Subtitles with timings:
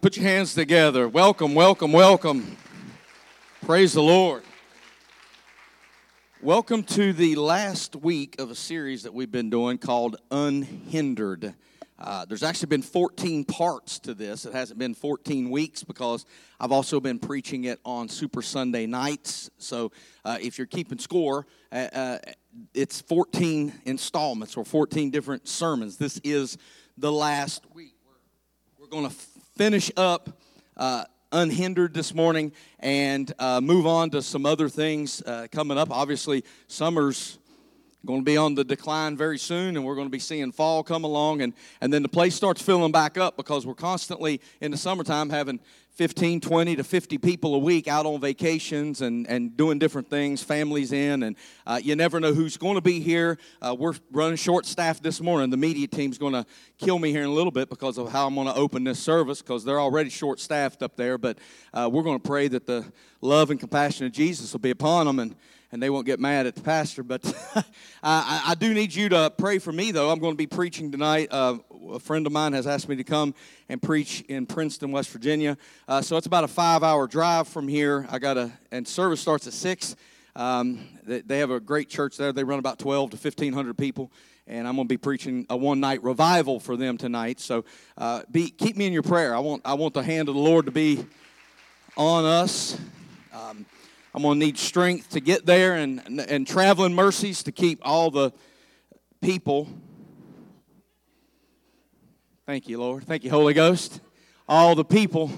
[0.00, 1.10] Put your hands together.
[1.10, 2.56] Welcome, welcome, welcome.
[3.66, 4.42] Praise the Lord.
[6.40, 11.52] Welcome to the last week of a series that we've been doing called Unhindered.
[11.98, 14.46] Uh, there's actually been 14 parts to this.
[14.46, 16.24] It hasn't been 14 weeks because
[16.58, 19.50] I've also been preaching it on Super Sunday nights.
[19.58, 19.92] So
[20.24, 22.18] uh, if you're keeping score, uh, uh
[22.72, 25.98] it's 14 installments or 14 different sermons.
[25.98, 26.56] This is
[26.96, 27.92] the last week.
[28.06, 29.14] We're, we're going to
[29.60, 30.40] finish up
[30.78, 35.90] uh, unhindered this morning and uh, move on to some other things uh, coming up.
[35.90, 37.38] Obviously, summer's
[38.06, 40.82] going to be on the decline very soon, and we're going to be seeing fall
[40.82, 44.70] come along, and, and then the place starts filling back up because we're constantly in
[44.70, 45.60] the summertime having
[46.00, 50.42] 15, 20 to 50 people a week out on vacations and, and doing different things,
[50.42, 53.36] families in, and uh, you never know who's going to be here.
[53.60, 55.50] Uh, we're running short staffed this morning.
[55.50, 56.46] The media team's going to
[56.78, 58.98] kill me here in a little bit because of how I'm going to open this
[58.98, 61.18] service because they're already short staffed up there.
[61.18, 61.36] But
[61.74, 65.06] uh, we're going to pray that the love and compassion of Jesus will be upon
[65.06, 65.36] them and
[65.72, 67.02] and they won't get mad at the pastor.
[67.02, 67.24] But
[68.02, 70.10] I, I, do need you to pray for me, though.
[70.10, 71.28] I'm going to be preaching tonight.
[71.30, 71.58] Uh,
[71.90, 73.34] a friend of mine has asked me to come
[73.68, 75.56] and preach in Princeton, West Virginia.
[75.86, 78.06] Uh, so it's about a five-hour drive from here.
[78.10, 79.96] I got a and service starts at six.
[80.36, 82.32] Um, they, they have a great church there.
[82.32, 84.10] They run about 12 to 1500 people
[84.50, 87.38] and I'm going to be preaching a one night revival for them tonight.
[87.38, 87.64] So
[87.96, 89.34] uh, be, keep me in your prayer.
[89.34, 91.06] I want, I want the hand of the Lord to be
[91.96, 92.78] on us.
[93.32, 93.64] Um,
[94.14, 97.78] I'm going to need strength to get there and, and, and traveling mercies to keep
[97.82, 98.32] all the
[99.20, 99.68] people.
[102.46, 103.04] Thank you, Lord.
[103.04, 104.00] Thank you, Holy Ghost.
[104.48, 105.30] All the people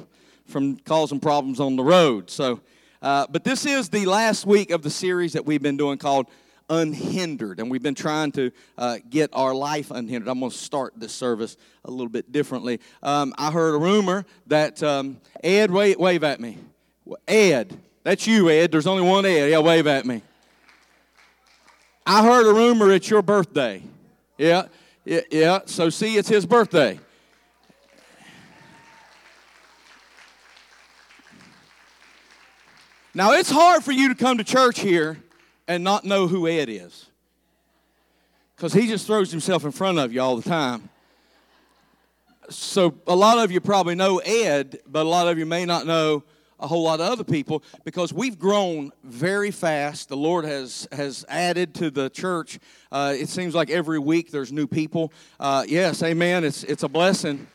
[0.47, 2.31] from causing problems on the road.
[2.31, 2.61] So,
[3.03, 6.29] uh, but this is the last week of the series that we've been doing called
[6.71, 10.29] Unhindered, and we've been trying to uh, get our life unhindered.
[10.29, 12.81] I'm going to start this service a little bit differently.
[13.03, 16.57] Um, I heard a rumor that um, Ed, wave, wave at me.
[17.29, 18.73] Ed, that's you, Ed.
[18.73, 19.51] There's only one Ed.
[19.51, 20.23] Yeah, wave at me.
[22.05, 23.83] I heard a rumor it's your birthday.
[24.37, 24.67] Yeah,
[25.05, 25.61] yeah, yeah.
[25.67, 26.99] So, see, it's his birthday.
[33.15, 35.19] Now, it's hard for you to come to church here
[35.69, 37.07] and not know who Ed is.
[38.57, 40.89] Because he just throws himself in front of you all the time.
[42.49, 45.87] So, a lot of you probably know Ed, but a lot of you may not
[45.87, 46.25] know
[46.63, 50.09] a whole lot of other people because we've grown very fast.
[50.09, 52.59] The Lord has has added to the church.
[52.91, 55.13] Uh, it seems like every week there's new people.
[55.39, 56.45] Uh, yes, Amen.
[56.45, 57.47] It's it's a blessing.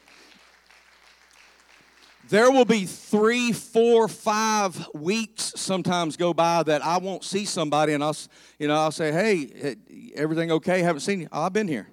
[2.29, 7.94] There will be three, four, five weeks sometimes go by that I won't see somebody,
[7.94, 8.18] and I'll
[8.59, 9.78] you know I'll say, "Hey,
[10.13, 10.81] everything okay?
[10.81, 11.29] Haven't seen you.
[11.31, 11.88] Oh, I've been here."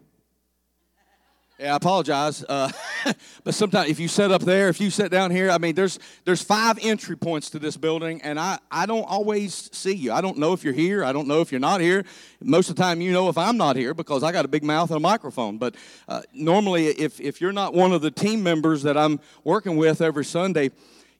[1.65, 2.45] Yeah, I apologize.
[2.47, 2.71] Uh,
[3.43, 5.99] but sometimes if you sit up there, if you sit down here, I mean, there's
[6.27, 10.13] there's five entry points to this building, and I, I don't always see you.
[10.13, 11.03] I don't know if you're here.
[11.03, 12.05] I don't know if you're not here.
[12.43, 14.63] Most of the time, you know if I'm not here because I got a big
[14.63, 15.57] mouth and a microphone.
[15.57, 15.77] But
[16.07, 20.03] uh, normally, if, if you're not one of the team members that I'm working with
[20.03, 20.71] every Sunday,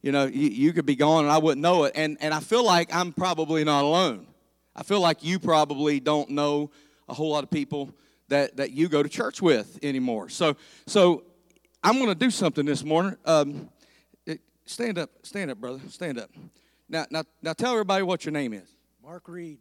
[0.03, 1.93] you know, you, you could be gone and I wouldn't know it.
[1.95, 4.27] And, and I feel like I'm probably not alone.
[4.77, 6.71] I feel like you probably don't know
[7.09, 7.95] a whole lot of people
[8.35, 10.29] that, that you go to church with anymore.
[10.29, 10.57] So,
[10.87, 11.23] so
[11.85, 13.17] I'm going to do something this morning.
[13.25, 13.71] Um,
[14.67, 16.31] stand up, stand up, brother, stand up.
[16.89, 18.69] Now, now, now tell everybody what your name is.
[19.03, 19.61] Mark Reed.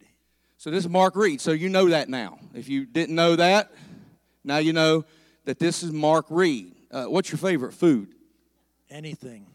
[0.57, 1.39] So this is Mark Reed.
[1.39, 2.39] So you know that now.
[2.55, 3.71] If you didn't know that,
[4.43, 5.05] now you know
[5.45, 6.73] that this is Mark Reed.
[6.89, 8.15] Uh, what's your favorite food?
[8.89, 9.45] Anything.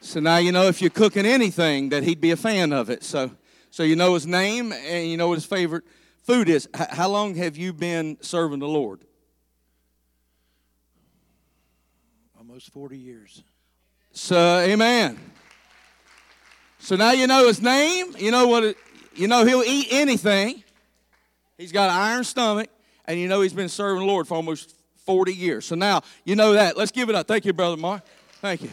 [0.00, 3.02] so now you know if you're cooking anything that he'd be a fan of it.
[3.02, 3.32] So
[3.70, 5.84] so you know his name and you know what his favorite
[6.22, 6.68] food is.
[6.78, 9.00] H- how long have you been serving the Lord?
[12.38, 13.42] Almost 40 years.
[14.12, 15.18] So, amen.
[16.80, 18.14] So now you know his name.
[18.18, 18.64] You know what?
[18.64, 18.76] It,
[19.14, 20.64] you know he'll eat anything.
[21.58, 22.70] He's got an iron stomach,
[23.04, 24.74] and you know he's been serving the Lord for almost
[25.04, 25.66] 40 years.
[25.66, 26.76] So now you know that.
[26.76, 27.28] Let's give it up.
[27.28, 28.02] Thank you, Brother Mark.
[28.40, 28.70] Thank you.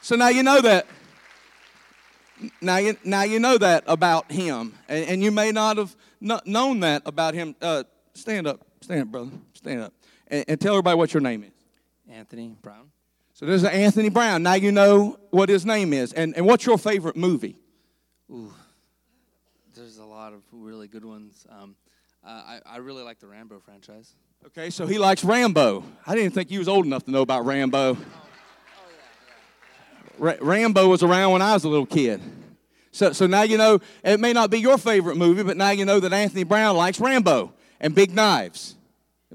[0.00, 0.86] So now you know that
[2.60, 6.46] now you, now you know that about him, and, and you may not have not
[6.46, 7.54] known that about him.
[7.60, 9.92] Uh, stand up, stand up, brother, stand up,
[10.28, 11.50] and, and, tell everybody what your name is.
[12.10, 12.90] Anthony Brown.
[13.34, 14.42] So there's an Anthony Brown.
[14.42, 17.56] Now you know what his name is, and and what's your favorite movie?
[18.30, 18.52] Ooh,
[19.74, 21.46] there's a lot of really good ones.
[21.50, 21.76] Um,
[22.24, 24.14] uh, I I really like the Rambo franchise.
[24.46, 25.82] Okay, so he likes Rambo.
[26.06, 27.96] I didn't think you was old enough to know about Rambo.
[30.18, 32.20] Rambo was around when I was a little kid.
[32.90, 35.84] So, so now you know, it may not be your favorite movie, but now you
[35.84, 38.74] know that Anthony Brown likes Rambo and big knives.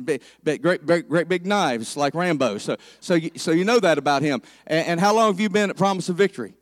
[0.04, 2.58] Big, big, great, great, great big knives like Rambo.
[2.58, 4.42] So, so, you, so you know that about him.
[4.66, 6.56] And, and how long have you been at Promise of Victory?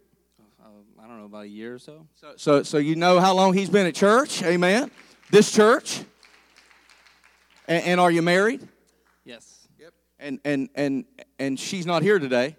[0.61, 0.67] Uh,
[1.01, 2.05] I don't know, about a year or so.
[2.15, 4.43] So, so, so you know how long he's been at church?
[4.43, 4.91] Amen.
[5.29, 6.03] This church.
[7.69, 8.67] And, and are you married?
[9.23, 9.67] Yes.
[9.79, 9.93] Yep.
[10.19, 11.05] And and and
[11.39, 12.57] and she's not here today.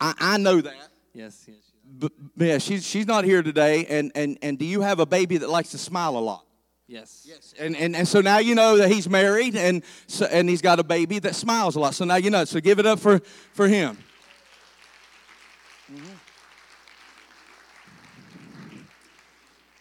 [0.00, 0.74] I, I know that.
[1.14, 1.44] Yes.
[1.46, 1.56] yes.
[1.84, 3.86] But, yeah, she's she's not here today.
[3.86, 6.44] And and and do you have a baby that likes to smile a lot?
[6.86, 7.24] Yes.
[7.26, 7.54] Yes.
[7.58, 10.80] And, and and so now you know that he's married and so, and he's got
[10.80, 11.94] a baby that smiles a lot.
[11.94, 12.44] So now you know.
[12.44, 13.20] So give it up for
[13.52, 13.96] for him.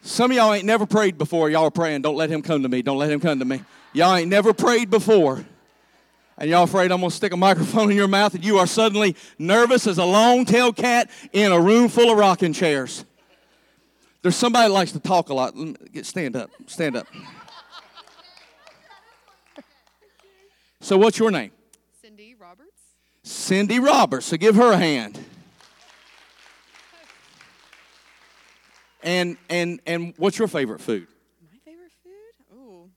[0.02, 1.50] Some of y'all ain't never prayed before.
[1.50, 2.82] Y'all are praying, don't let him come to me.
[2.82, 3.64] Don't let him come to me.
[3.94, 5.46] Y'all ain't never prayed before.
[6.44, 8.68] And y'all afraid I'm going to stick a microphone in your mouth and you are
[8.68, 13.06] suddenly nervous as a long-tailed cat in a room full of rocking chairs.
[14.22, 15.56] There's somebody that likes to talk a lot.
[15.94, 16.50] Get, stand up.
[16.68, 17.08] Stand up.
[20.82, 21.52] So what's your name?
[22.02, 22.82] Cindy Roberts.
[23.24, 24.26] Cindy Roberts.
[24.26, 25.18] So give her a hand.
[29.02, 31.08] And and and what's your favorite food?
[31.50, 32.12] My favorite food?
[32.54, 32.90] Oh,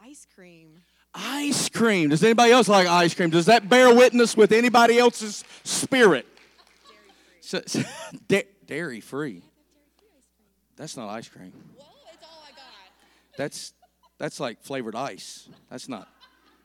[0.00, 0.80] ice cream.
[1.16, 2.10] Ice cream.
[2.10, 3.30] Does anybody else like ice cream?
[3.30, 6.26] Does that bear witness with anybody else's spirit?
[7.40, 7.82] So, so,
[8.28, 9.42] da- dairy free.
[10.76, 11.52] That's not ice cream.
[11.76, 13.36] Well, it's all I got.
[13.38, 13.72] That's
[14.18, 15.48] that's like flavored ice.
[15.70, 16.06] That's not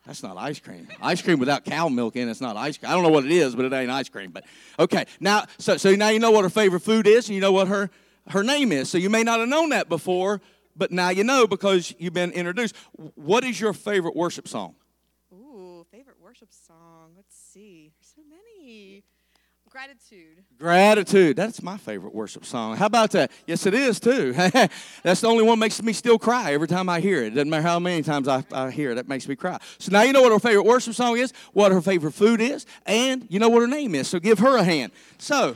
[0.06, 0.88] that's not ice cream.
[1.02, 2.92] Ice cream without cow milk in it's not ice cream.
[2.92, 4.32] I don't know what it is, but it ain't ice cream.
[4.32, 4.44] But
[4.78, 7.54] okay, now so so now you know what her favorite food is, and you know
[7.54, 7.90] what her
[8.30, 8.90] her name is.
[8.90, 10.42] So you may not have known that before,
[10.76, 12.76] but now you know because you've been introduced.
[13.16, 14.76] What is your favorite worship song?
[15.34, 17.12] Ooh, favorite worship song.
[17.16, 17.92] Let's see.
[17.98, 19.04] There's so many.
[19.72, 20.44] Gratitude.
[20.60, 21.38] Gratitude.
[21.38, 22.76] That's my favorite worship song.
[22.76, 23.32] How about that?
[23.48, 24.34] Yes, it is too.
[25.04, 27.30] That's the only one that makes me still cry every time I hear it.
[27.30, 29.60] Doesn't matter how many times I, I hear it, that makes me cry.
[29.78, 32.66] So now you know what her favorite worship song is, what her favorite food is,
[32.86, 34.10] and you know what her name is.
[34.10, 34.92] So give her a hand.
[35.20, 35.56] So,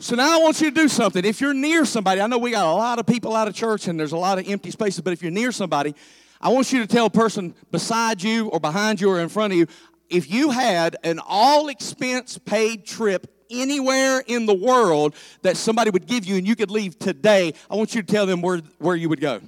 [0.00, 1.24] so now I want you to do something.
[1.24, 3.86] If you're near somebody, I know we got a lot of people out of church
[3.86, 5.94] and there's a lot of empty spaces, but if you're near somebody,
[6.40, 9.52] I want you to tell a person beside you or behind you or in front
[9.52, 9.66] of you,
[10.10, 16.06] if you had an all expense paid trip anywhere in the world that somebody would
[16.06, 18.96] give you and you could leave today, I want you to tell them where, where
[18.96, 19.40] you would go.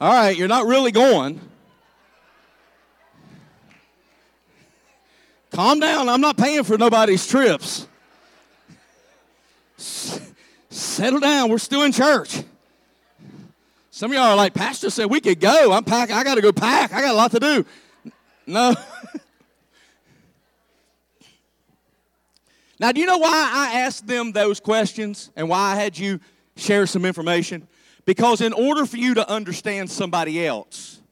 [0.00, 1.40] All right, you're not really going.
[5.50, 6.08] Calm down.
[6.08, 7.88] I'm not paying for nobody's trips.
[9.76, 10.20] S-
[10.70, 11.50] Settle down.
[11.50, 12.44] We're still in church.
[13.90, 15.72] Some of y'all are like, Pastor said we could go.
[15.72, 16.12] I'm pack.
[16.12, 16.92] I got to go pack.
[16.92, 17.66] I got a lot to do.
[18.46, 18.76] No.
[22.78, 26.20] now, do you know why I asked them those questions and why I had you
[26.54, 27.66] share some information?
[28.08, 31.02] Because in order for you to understand somebody else,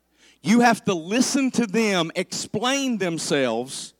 [0.42, 3.92] you have to listen to them explain themselves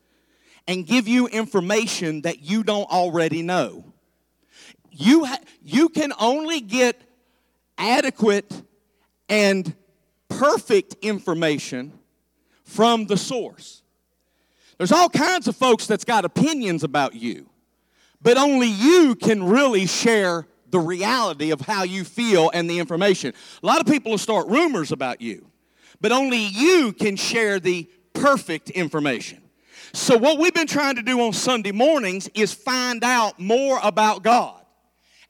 [0.67, 3.85] and give you information that you don't already know.
[4.91, 6.99] You, ha- you can only get
[7.77, 8.63] adequate
[9.29, 9.75] and
[10.31, 11.93] perfect information
[12.65, 13.83] from the source.
[14.79, 17.51] There's all kinds of folks that's got opinions about you,
[18.23, 23.33] but only you can really share the reality of how you feel and the information.
[23.63, 25.51] A lot of people will start rumors about you,
[26.01, 29.43] but only you can share the perfect information.
[29.93, 34.23] So, what we've been trying to do on Sunday mornings is find out more about
[34.23, 34.61] God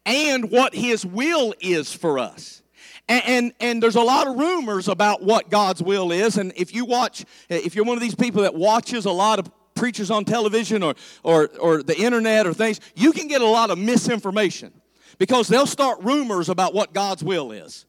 [0.05, 2.63] and what His will is for us.
[3.09, 6.39] And, and, and there's a lot of rumors about what God's will is.
[6.39, 9.51] And if you watch, if you're one of these people that watches a lot of
[9.75, 13.71] preachers on television or, or, or the internet or things, you can get a lot
[13.71, 14.73] of misinformation
[15.19, 17.87] because they'll start rumors about what God's will is.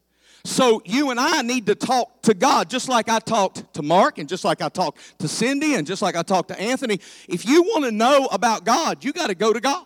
[0.48, 4.18] So you and I need to talk to God just like I talked to Mark
[4.18, 7.02] and just like I talked to Cindy and just like I talked to Anthony.
[7.28, 9.86] If you want to know about God, you got to go to God.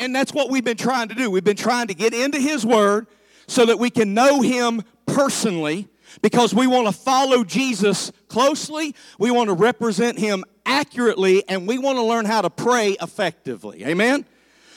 [0.00, 1.30] And, that's what we've been trying to do.
[1.30, 3.06] We've been trying to get into His Word
[3.46, 5.88] so that we can know Him personally
[6.22, 11.76] because we want to follow Jesus closely, we want to represent Him accurately, and we
[11.76, 13.84] want to learn how to pray effectively.
[13.84, 14.24] Amen?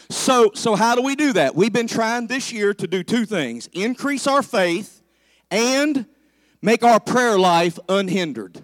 [0.09, 1.55] So, so how do we do that?
[1.55, 5.01] We've been trying this year to do two things increase our faith
[5.51, 6.05] and
[6.61, 8.61] make our prayer life unhindered.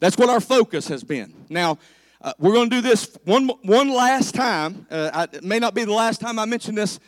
[0.00, 1.34] That's what our focus has been.
[1.48, 1.78] Now,
[2.20, 4.86] uh, we're going to do this one, one last time.
[4.90, 6.98] Uh, I, it may not be the last time I mention this,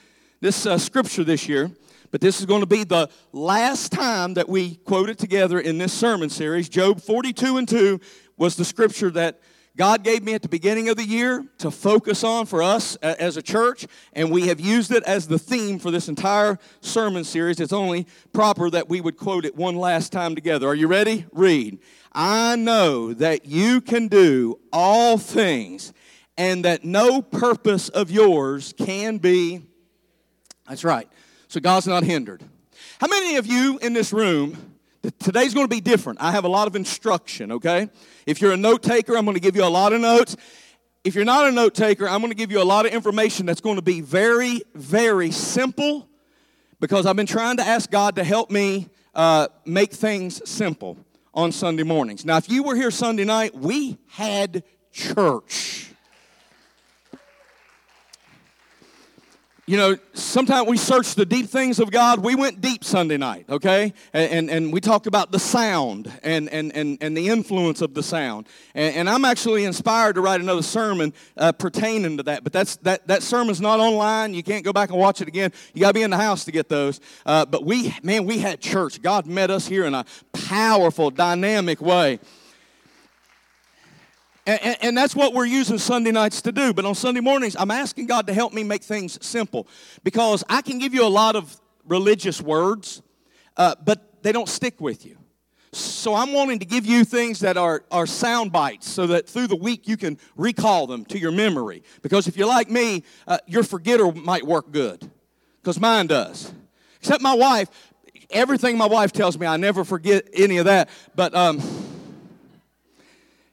[0.40, 1.70] this uh, scripture this year,
[2.10, 5.78] but this is going to be the last time that we quote it together in
[5.78, 6.68] this sermon series.
[6.68, 8.00] Job 42 and 2
[8.36, 9.40] was the scripture that
[9.76, 13.36] God gave me at the beginning of the year to focus on for us as
[13.36, 17.60] a church, and we have used it as the theme for this entire sermon series.
[17.60, 20.66] It's only proper that we would quote it one last time together.
[20.66, 21.26] Are you ready?
[21.30, 21.78] Read.
[22.10, 25.92] I know that you can do all things,
[26.38, 29.62] and that no purpose of yours can be.
[30.66, 31.08] That's right.
[31.48, 32.42] So God's not hindered.
[32.98, 34.75] How many of you in this room
[35.18, 36.20] Today's going to be different.
[36.20, 37.88] I have a lot of instruction, okay?
[38.26, 40.36] If you're a note taker, I'm going to give you a lot of notes.
[41.04, 43.46] If you're not a note taker, I'm going to give you a lot of information
[43.46, 46.08] that's going to be very, very simple
[46.80, 50.98] because I've been trying to ask God to help me uh, make things simple
[51.32, 52.24] on Sunday mornings.
[52.24, 55.92] Now, if you were here Sunday night, we had church.
[59.68, 62.20] You know, sometimes we search the deep things of God.
[62.20, 63.92] We went deep Sunday night, okay?
[64.12, 67.92] And, and, and we talked about the sound and, and, and, and the influence of
[67.92, 68.46] the sound.
[68.76, 72.44] And, and I'm actually inspired to write another sermon uh, pertaining to that.
[72.44, 74.34] But that's, that, that sermon's not online.
[74.34, 75.52] You can't go back and watch it again.
[75.74, 77.00] You got to be in the house to get those.
[77.24, 79.02] Uh, but we, man, we had church.
[79.02, 82.20] God met us here in a powerful, dynamic way.
[84.46, 86.72] And, and, that's what we're using Sunday nights to do.
[86.72, 89.66] But on Sunday mornings, I'm asking God to help me make things simple
[90.04, 93.02] because I can give you a lot of religious words,
[93.56, 95.18] uh, but they don't stick with you.
[95.72, 99.48] So I'm wanting to give you things that are, are sound bites so that through
[99.48, 101.82] the week you can recall them to your memory.
[102.00, 105.10] Because if you're like me, uh, your forgetter might work good
[105.60, 106.52] because mine does.
[107.00, 107.68] Except my wife,
[108.30, 110.88] everything my wife tells me, I never forget any of that.
[111.16, 111.60] But, um,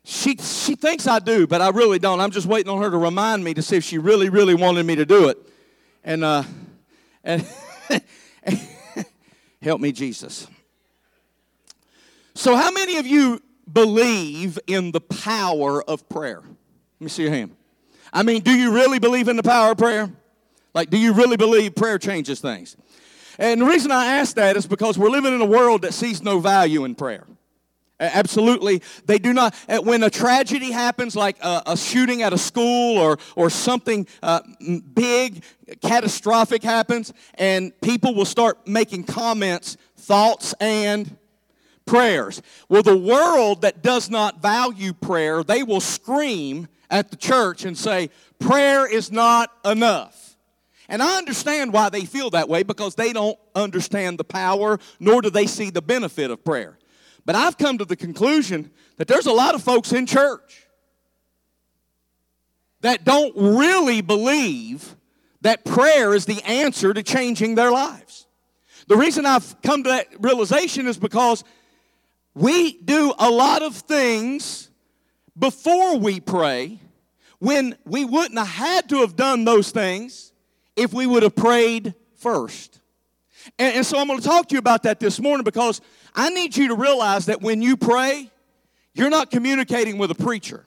[0.05, 2.19] she, she thinks I do, but I really don't.
[2.19, 4.86] I'm just waiting on her to remind me to see if she really, really wanted
[4.86, 5.38] me to do it.
[6.03, 6.43] And, uh,
[7.24, 7.48] and
[9.62, 10.48] help me, Jesus.
[12.36, 13.41] So, how many of you
[13.72, 16.41] believe in the power of prayer?
[16.41, 17.55] Let me see your hand.
[18.12, 20.12] I mean, do you really believe in the power of prayer?
[20.74, 22.75] Like, do you really believe prayer changes things?
[23.38, 26.22] And the reason I ask that is because we're living in a world that sees
[26.22, 27.25] no value in prayer.
[28.00, 28.81] Absolutely.
[29.05, 33.17] They do not, when a tragedy happens, like a, a shooting at a school or,
[33.35, 34.41] or something uh,
[34.93, 35.43] big,
[35.81, 41.15] catastrophic happens, and people will start making comments, thoughts, and
[41.85, 42.41] prayers.
[42.67, 47.77] Well, the world that does not value prayer, they will scream at the church and
[47.77, 48.09] say,
[48.39, 50.35] prayer is not enough.
[50.89, 55.21] And I understand why they feel that way because they don't understand the power, nor
[55.21, 56.77] do they see the benefit of prayer.
[57.25, 60.67] But I've come to the conclusion that there's a lot of folks in church
[62.81, 64.95] that don't really believe
[65.41, 68.27] that prayer is the answer to changing their lives.
[68.87, 71.43] The reason I've come to that realization is because
[72.35, 74.69] we do a lot of things
[75.37, 76.79] before we pray
[77.39, 80.31] when we wouldn't have had to have done those things
[80.75, 82.79] if we would have prayed first.
[83.59, 85.81] And, and so I'm going to talk to you about that this morning because
[86.15, 88.29] I need you to realize that when you pray,
[88.93, 90.65] you're not communicating with a preacher.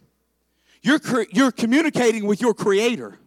[0.83, 1.00] You're,
[1.31, 3.19] you're communicating with your creator.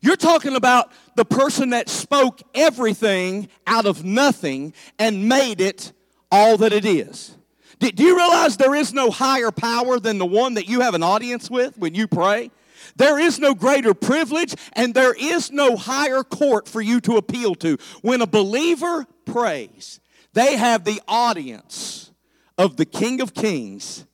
[0.00, 5.92] You're talking about the person that spoke everything out of nothing and made it
[6.30, 7.36] all that it is.
[7.78, 11.02] Do you realize there is no higher power than the one that you have an
[11.02, 12.50] audience with when you pray?
[12.96, 17.54] There is no greater privilege and there is no higher court for you to appeal
[17.56, 17.78] to.
[18.02, 20.00] When a believer prays,
[20.32, 22.10] they have the audience
[22.58, 24.04] of the King of Kings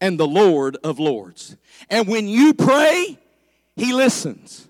[0.00, 1.56] and the Lord of Lords.
[1.88, 3.18] And when you pray,
[3.76, 4.66] He listens.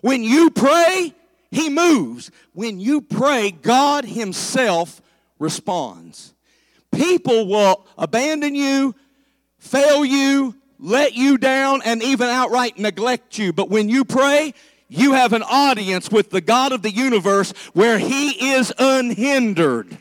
[0.00, 1.14] When you pray,
[1.50, 2.30] He moves.
[2.52, 5.00] When you pray, God Himself
[5.38, 6.34] responds.
[6.92, 8.94] People will abandon you,
[9.58, 13.52] fail you, let you down, and even outright neglect you.
[13.52, 14.54] But when you pray,
[14.88, 19.98] you have an audience with the God of the universe where He is unhindered.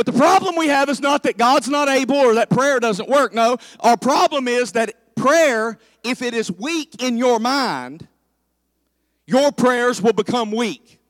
[0.00, 3.06] But the problem we have is not that God's not able or that prayer doesn't
[3.06, 3.34] work.
[3.34, 8.08] No, our problem is that prayer, if it is weak in your mind,
[9.26, 11.02] your prayers will become weak.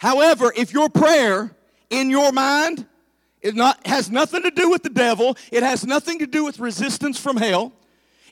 [0.00, 1.56] However, if your prayer
[1.88, 2.86] in your mind
[3.40, 6.58] it not, has nothing to do with the devil, it has nothing to do with
[6.58, 7.72] resistance from hell,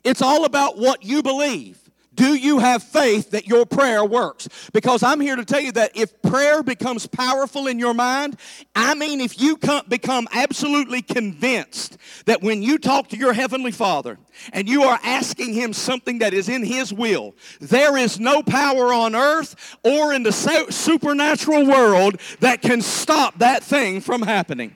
[0.04, 1.87] it's all about what you believe.
[2.18, 4.48] Do you have faith that your prayer works?
[4.72, 8.36] Because I'm here to tell you that if prayer becomes powerful in your mind,
[8.74, 9.56] I mean, if you
[9.86, 11.96] become absolutely convinced
[12.26, 14.18] that when you talk to your Heavenly Father
[14.52, 18.92] and you are asking Him something that is in His will, there is no power
[18.92, 24.74] on earth or in the supernatural world that can stop that thing from happening.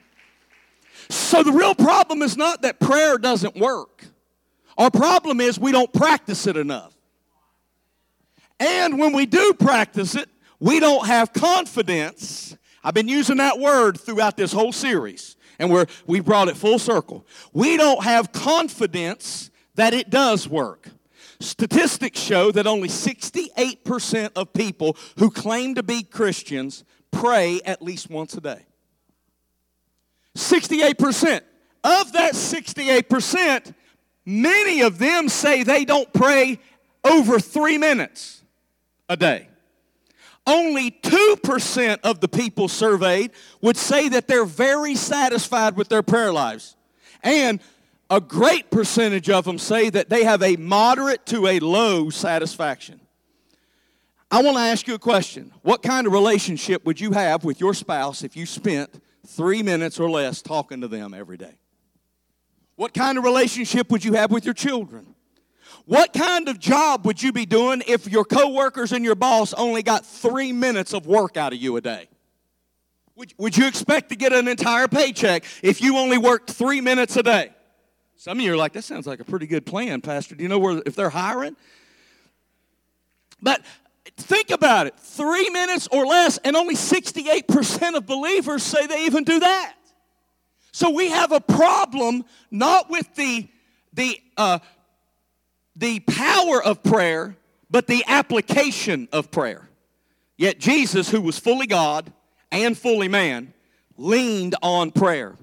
[1.08, 4.04] So the real problem is not that prayer doesn't work.
[4.78, 6.91] Our problem is we don't practice it enough.
[8.62, 10.28] And when we do practice it,
[10.61, 12.57] we don't have confidence.
[12.85, 16.78] I've been using that word throughout this whole series, and we're, we brought it full
[16.78, 17.26] circle.
[17.52, 20.88] We don't have confidence that it does work.
[21.40, 28.11] Statistics show that only 68% of people who claim to be Christians pray at least
[28.11, 28.64] once a day.
[30.37, 31.40] 68%.
[31.83, 33.75] Of that 68%,
[34.25, 36.61] many of them say they don't pray
[37.04, 38.41] over three minutes
[39.12, 39.49] a day.
[40.47, 46.33] Only 2% of the people surveyed would say that they're very satisfied with their prayer
[46.33, 46.75] lives.
[47.23, 47.61] And
[48.11, 53.00] a great percentage of them say that they have a moderate to a low satisfaction.
[54.31, 55.52] I want to ask you a question.
[55.62, 60.00] What kind of relationship would you have with your spouse if you spent three minutes
[60.00, 61.54] or less talking to them every day?
[62.75, 65.12] What kind of relationship would you have with your children?
[65.85, 69.83] What kind of job would you be doing if your coworkers and your boss only
[69.83, 72.09] got three minutes of work out of you a day?
[73.17, 77.17] Would, would you expect to get an entire paycheck if you only worked three minutes
[77.17, 77.53] a day?
[78.16, 80.37] Some of you are like, that sounds like a pretty good plan, Pastor.
[80.37, 81.57] Do you know where if they're hiring?
[83.42, 83.62] But
[84.16, 89.25] think about it three minutes or less, and only 68% of believers say they even
[89.25, 89.75] do that.
[90.71, 93.49] So we have a problem not with the,
[93.92, 94.61] the, uh,
[95.76, 97.37] the power of prayer,
[97.70, 99.68] but the application of prayer.
[100.37, 102.12] Yet Jesus, who was fully God
[102.50, 103.52] and fully man,
[103.96, 105.37] leaned on prayer.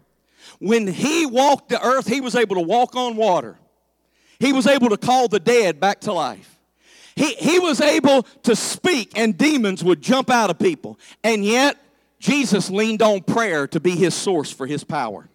[0.59, 3.57] When he walked the earth, he was able to walk on water.
[4.39, 6.57] He was able to call the dead back to life.
[7.15, 10.97] He, he was able to speak, and demons would jump out of people.
[11.23, 11.77] And yet,
[12.19, 15.29] Jesus leaned on prayer to be his source for his power.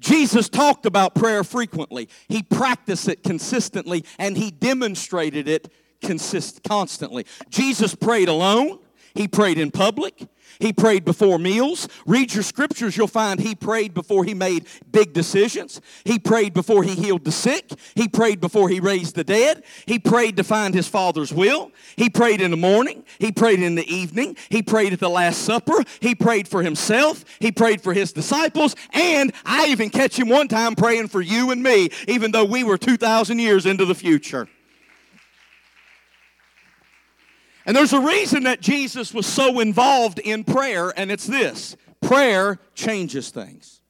[0.00, 2.08] Jesus talked about prayer frequently.
[2.28, 7.26] He practiced it consistently and he demonstrated it consist- constantly.
[7.48, 8.78] Jesus prayed alone,
[9.14, 11.88] he prayed in public, he prayed before meals.
[12.06, 15.80] Read your scriptures, you'll find he prayed before he made big decisions.
[16.04, 17.70] He prayed before he healed the sick.
[17.94, 19.64] He prayed before he raised the dead.
[19.86, 21.72] He prayed to find his Father's will.
[21.96, 23.04] He prayed in the morning.
[23.18, 24.36] He prayed in the evening.
[24.48, 25.82] He prayed at the Last Supper.
[26.00, 27.24] He prayed for himself.
[27.40, 28.74] He prayed for his disciples.
[28.92, 32.64] And I even catch him one time praying for you and me, even though we
[32.64, 34.48] were 2,000 years into the future.
[37.66, 42.60] And there's a reason that Jesus was so involved in prayer, and it's this prayer
[42.74, 43.80] changes things.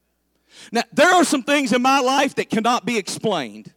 [0.72, 3.72] Now, there are some things in my life that cannot be explained.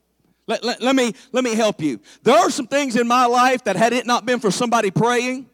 [0.48, 2.00] Let, let, let, me, let me help you.
[2.24, 5.48] There are some things in my life that, had it not been for somebody praying,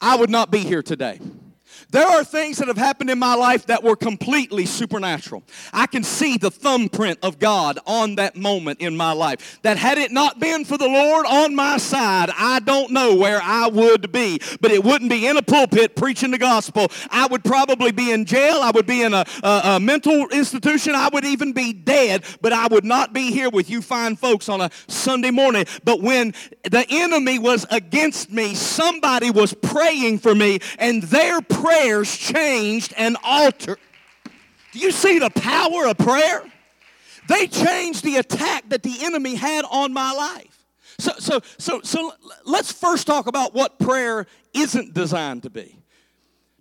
[0.00, 1.20] I would not be here today.
[1.94, 5.44] There are things that have happened in my life that were completely supernatural.
[5.72, 9.60] I can see the thumbprint of God on that moment in my life.
[9.62, 13.40] That had it not been for the Lord on my side, I don't know where
[13.40, 14.40] I would be.
[14.60, 16.90] But it wouldn't be in a pulpit preaching the gospel.
[17.10, 18.58] I would probably be in jail.
[18.60, 20.96] I would be in a, a, a mental institution.
[20.96, 22.24] I would even be dead.
[22.40, 25.66] But I would not be here with you fine folks on a Sunday morning.
[25.84, 31.83] But when the enemy was against me, somebody was praying for me, and their prayer
[31.84, 33.78] prayers changed and altered.
[34.72, 36.42] Do you see the power of prayer?
[37.28, 40.64] They changed the attack that the enemy had on my life.
[40.98, 42.12] So, so, so, so
[42.44, 45.76] let's first talk about what prayer isn't designed to be.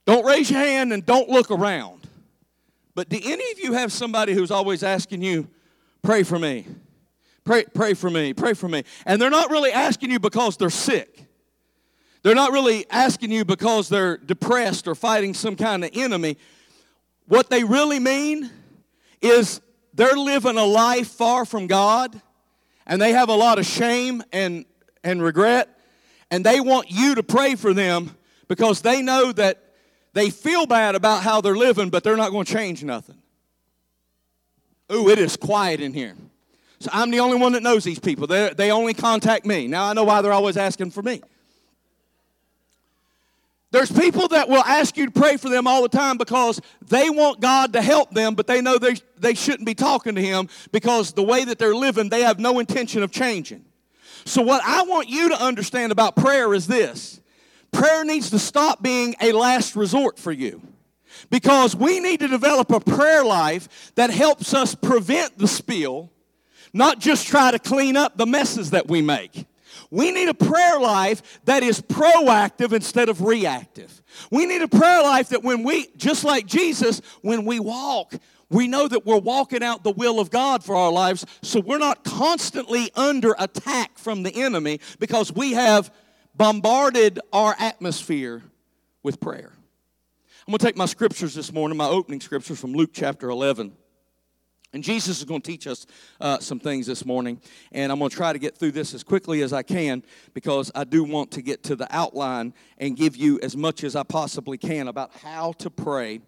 [0.06, 2.02] Don't raise your hand and don't look around.
[2.96, 5.48] But do any of you have somebody who's always asking you,
[6.02, 6.66] pray for me?
[7.46, 8.84] Pray, pray for me, pray for me.
[9.06, 11.13] And they're not really asking you because they're sick.
[12.24, 16.38] They're not really asking you because they're depressed or fighting some kind of enemy.
[17.28, 18.50] What they really mean
[19.22, 19.62] is
[19.94, 22.20] they're living a life far from God
[22.86, 24.66] and they have a lot of shame and,
[25.04, 25.70] and regret,
[26.32, 28.16] and they want you to pray for them
[28.48, 29.62] because they know that
[30.14, 33.18] they feel bad about how they're living, but they're not going to change nothing.
[34.92, 36.16] Ooh, it is quiet in here.
[36.80, 38.28] So I'm the only one that knows these people.
[38.28, 39.68] they they only contact me.
[39.68, 41.22] Now I know why they're always asking for me.
[43.74, 47.10] There's people that will ask you to pray for them all the time because they
[47.10, 50.48] want God to help them, but they know they, they shouldn't be talking to Him
[50.72, 53.66] because the way that they're living, they have no intention of changing.
[54.26, 57.20] So, what I want you to understand about prayer is this
[57.72, 60.62] prayer needs to stop being a last resort for you.
[61.32, 66.12] Because we need to develop a prayer life that helps us prevent the spill,
[66.74, 69.48] not just try to clean up the messes that we make.
[69.94, 74.02] We need a prayer life that is proactive instead of reactive.
[74.32, 78.16] We need a prayer life that when we, just like Jesus, when we walk,
[78.50, 81.78] we know that we're walking out the will of God for our lives, so we're
[81.78, 85.94] not constantly under attack from the enemy because we have
[86.34, 88.42] bombarded our atmosphere
[89.04, 89.54] with prayer.
[90.48, 93.74] I'm going to take my scriptures this morning, my opening scriptures from Luke chapter 11.
[94.74, 95.86] And Jesus is going to teach us
[96.20, 97.40] uh, some things this morning.
[97.72, 100.72] And I'm going to try to get through this as quickly as I can because
[100.74, 104.02] I do want to get to the outline and give you as much as I
[104.02, 106.22] possibly can about how to pray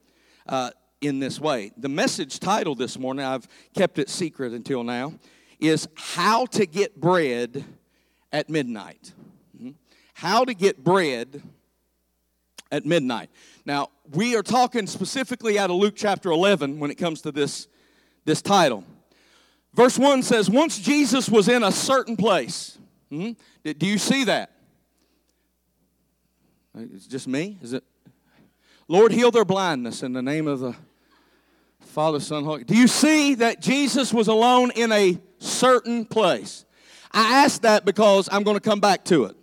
[0.48, 0.70] uh,
[1.02, 1.72] in this way.
[1.76, 5.14] The message title this morning, I've kept it secret until now,
[5.60, 7.66] is How to Get Bread
[8.32, 9.12] at Midnight.
[9.58, 9.72] Mm-hmm.
[10.14, 11.42] How to Get Bread
[12.72, 13.30] at Midnight.
[13.66, 17.68] Now, we are talking specifically out of Luke chapter 11 when it comes to this
[18.26, 18.84] this title.
[19.74, 22.78] Verse 1 says, Once Jesus was in a certain place.
[23.10, 23.32] Hmm?
[23.64, 24.52] Do you see that?
[26.78, 27.58] It's just me?
[27.62, 27.84] Is it?
[28.88, 30.76] Lord, heal their blindness in the name of the
[31.80, 32.64] Father, Son, Holy.
[32.64, 36.66] Do you see that Jesus was alone in a certain place?
[37.12, 39.36] I ask that because I'm going to come back to it.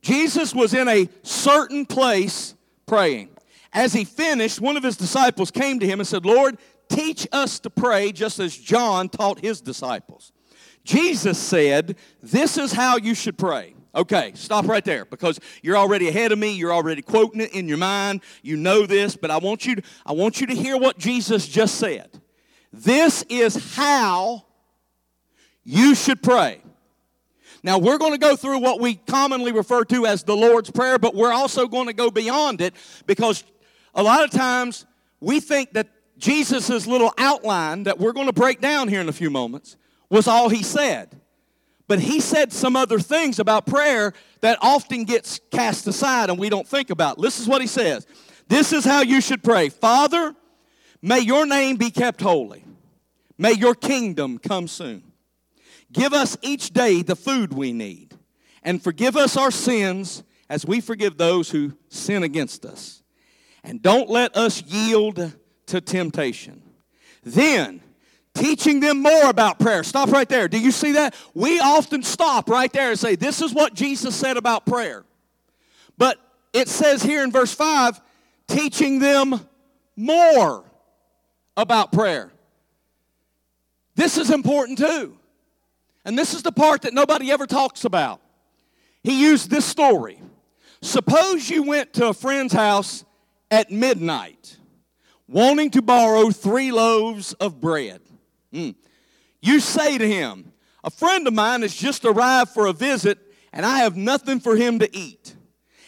[0.00, 2.54] Jesus was in a certain place
[2.86, 3.30] praying.
[3.72, 6.56] As he finished, one of his disciples came to him and said, Lord,
[6.88, 10.32] teach us to pray just as John taught his disciples.
[10.84, 13.74] Jesus said, This is how you should pray.
[13.94, 16.52] Okay, stop right there because you're already ahead of me.
[16.52, 18.22] You're already quoting it in your mind.
[18.42, 21.48] You know this, but I want you to, I want you to hear what Jesus
[21.48, 22.20] just said.
[22.72, 24.44] This is how
[25.64, 26.62] you should pray.
[27.62, 30.98] Now, we're going to go through what we commonly refer to as the Lord's Prayer,
[30.98, 32.74] but we're also going to go beyond it
[33.06, 33.42] because
[33.94, 34.86] a lot of times
[35.20, 39.12] we think that Jesus' little outline that we're going to break down here in a
[39.12, 39.76] few moments
[40.10, 41.20] was all he said.
[41.86, 46.50] But he said some other things about prayer that often gets cast aside and we
[46.50, 47.20] don't think about.
[47.20, 48.06] This is what he says.
[48.48, 49.68] This is how you should pray.
[49.68, 50.34] Father,
[51.00, 52.64] may your name be kept holy.
[53.38, 55.04] May your kingdom come soon.
[55.92, 58.14] Give us each day the food we need
[58.62, 63.02] and forgive us our sins as we forgive those who sin against us.
[63.64, 65.32] And don't let us yield
[65.68, 66.62] to temptation.
[67.22, 67.80] Then,
[68.34, 69.82] teaching them more about prayer.
[69.82, 70.48] Stop right there.
[70.48, 71.14] Do you see that?
[71.34, 75.04] We often stop right there and say, This is what Jesus said about prayer.
[75.96, 76.18] But
[76.52, 78.00] it says here in verse 5,
[78.46, 79.40] teaching them
[79.96, 80.64] more
[81.56, 82.30] about prayer.
[83.96, 85.16] This is important too.
[86.04, 88.20] And this is the part that nobody ever talks about.
[89.02, 90.20] He used this story.
[90.80, 93.04] Suppose you went to a friend's house
[93.50, 94.57] at midnight
[95.28, 98.00] wanting to borrow three loaves of bread.
[98.52, 98.74] Mm.
[99.40, 103.18] You say to him, A friend of mine has just arrived for a visit,
[103.52, 105.34] and I have nothing for him to eat.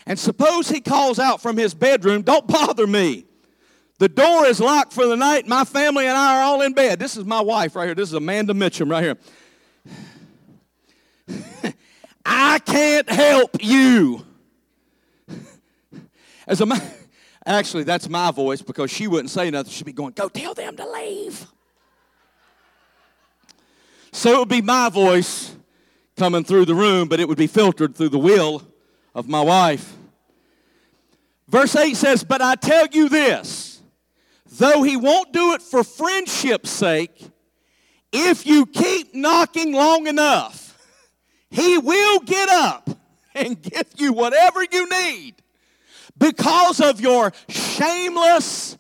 [0.06, 3.24] And suppose he calls out from his bedroom, Don't bother me.
[3.98, 5.46] The door is locked for the night.
[5.46, 6.98] My family and I are all in bed.
[6.98, 7.94] This is my wife right here.
[7.94, 9.18] This is Amanda Mitchum right here.
[12.24, 14.24] I can't help you.
[16.46, 16.99] As a matter
[17.46, 19.72] Actually, that's my voice because she wouldn't say nothing.
[19.72, 21.46] She'd be going, Go tell them to leave.
[24.12, 25.54] So it would be my voice
[26.16, 28.62] coming through the room, but it would be filtered through the will
[29.14, 29.96] of my wife.
[31.48, 33.80] Verse 8 says, But I tell you this,
[34.52, 37.30] though he won't do it for friendship's sake,
[38.12, 40.76] if you keep knocking long enough,
[41.50, 42.90] he will get up
[43.34, 45.39] and give you whatever you need
[46.18, 48.76] because of your shameless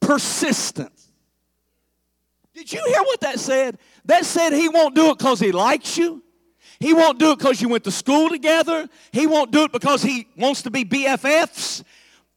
[0.00, 1.10] persistence.
[2.54, 3.78] Did you hear what that said?
[4.06, 6.22] That said he won't do it because he likes you.
[6.80, 8.88] He won't do it because you went to school together.
[9.12, 11.82] He won't do it because he wants to be BFFs.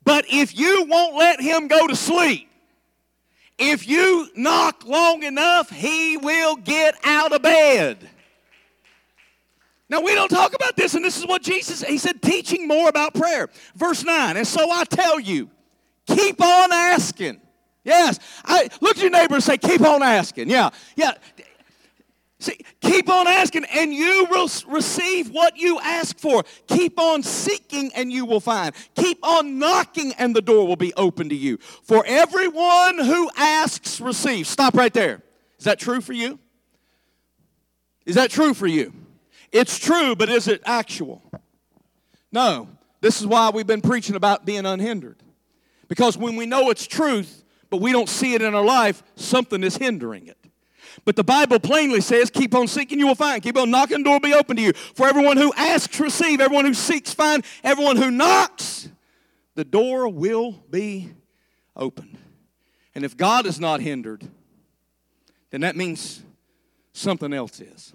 [0.03, 2.49] But if you won't let him go to sleep,
[3.57, 8.09] if you knock long enough, he will get out of bed.
[9.91, 12.87] Now, we don't talk about this, and this is what Jesus, he said, teaching more
[12.87, 13.49] about prayer.
[13.75, 15.49] Verse 9, and so I tell you,
[16.07, 17.41] keep on asking.
[17.83, 20.49] Yes, I look at your neighbor and say, keep on asking.
[20.49, 21.15] Yeah, yeah.
[22.39, 26.45] See, keep on asking, and you will receive what you ask for.
[26.67, 28.73] Keep on seeking, and you will find.
[28.95, 31.57] Keep on knocking, and the door will be open to you.
[31.83, 34.47] For everyone who asks receives.
[34.47, 35.21] Stop right there.
[35.59, 36.39] Is that true for you?
[38.05, 38.93] Is that true for you?
[39.51, 41.21] It's true, but is it actual?
[42.31, 42.69] No.
[43.01, 45.21] This is why we've been preaching about being unhindered.
[45.87, 49.63] Because when we know it's truth, but we don't see it in our life, something
[49.63, 50.37] is hindering it.
[51.03, 53.41] But the Bible plainly says, keep on seeking, you will find.
[53.41, 54.73] Keep on knocking, the door will be open to you.
[54.73, 56.41] For everyone who asks, receive.
[56.41, 57.43] Everyone who seeks, find.
[57.63, 58.89] Everyone who knocks,
[59.55, 61.11] the door will be
[61.75, 62.17] opened.
[62.93, 64.27] And if God is not hindered,
[65.49, 66.21] then that means
[66.93, 67.93] something else is.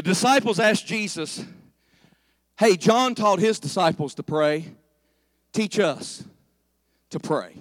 [0.00, 1.44] The disciples asked Jesus,
[2.58, 4.64] Hey, John taught his disciples to pray.
[5.52, 6.24] Teach us
[7.10, 7.54] to pray.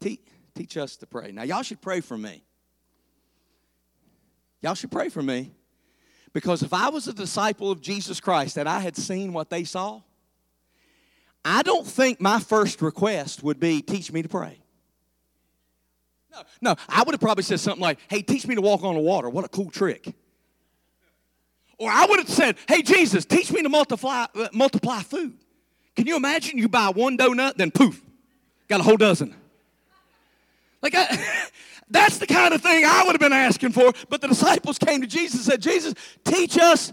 [0.00, 0.18] Te-
[0.56, 1.30] teach us to pray.
[1.30, 2.42] Now, y'all should pray for me.
[4.60, 5.52] Y'all should pray for me.
[6.32, 9.62] Because if I was a disciple of Jesus Christ and I had seen what they
[9.62, 10.00] saw,
[11.44, 14.58] I don't think my first request would be, teach me to pray.
[16.32, 18.96] No, no, I would have probably said something like, hey, teach me to walk on
[18.96, 19.30] the water.
[19.30, 20.12] What a cool trick.
[21.82, 25.36] Or I would have said, hey, Jesus, teach me to multiply, uh, multiply food.
[25.96, 28.00] Can you imagine you buy one donut, then poof,
[28.68, 29.34] got a whole dozen?
[30.80, 31.18] Like, I,
[31.90, 33.92] that's the kind of thing I would have been asking for.
[34.08, 36.92] But the disciples came to Jesus and said, Jesus, teach us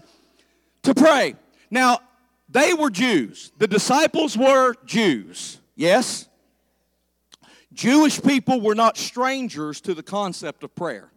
[0.82, 1.36] to pray.
[1.70, 2.00] Now,
[2.48, 3.52] they were Jews.
[3.58, 5.60] The disciples were Jews.
[5.76, 6.28] Yes?
[7.72, 11.12] Jewish people were not strangers to the concept of prayer.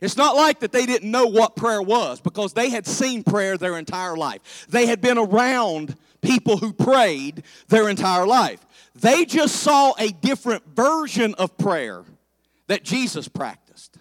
[0.00, 3.56] It's not like that they didn't know what prayer was because they had seen prayer
[3.56, 4.66] their entire life.
[4.68, 8.60] They had been around people who prayed their entire life.
[8.94, 12.04] They just saw a different version of prayer
[12.66, 13.98] that Jesus practiced.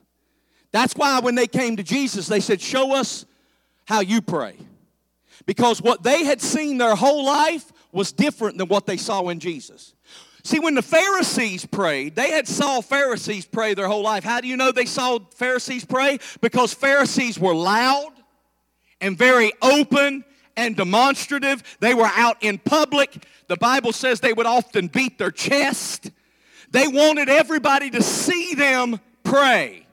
[0.72, 3.26] That's why when they came to Jesus, they said, Show us
[3.86, 4.56] how you pray.
[5.46, 9.40] Because what they had seen their whole life was different than what they saw in
[9.40, 9.94] Jesus.
[10.46, 14.24] See, when the Pharisees prayed, they had saw Pharisees pray their whole life.
[14.24, 16.20] How do you know they saw Pharisees pray?
[16.40, 18.12] Because Pharisees were loud
[19.02, 20.24] and very open
[20.56, 21.64] and demonstrative.
[21.80, 23.26] They were out in public.
[23.48, 26.12] The Bible says they would often beat their chest.
[26.70, 29.88] They wanted everybody to see them pray.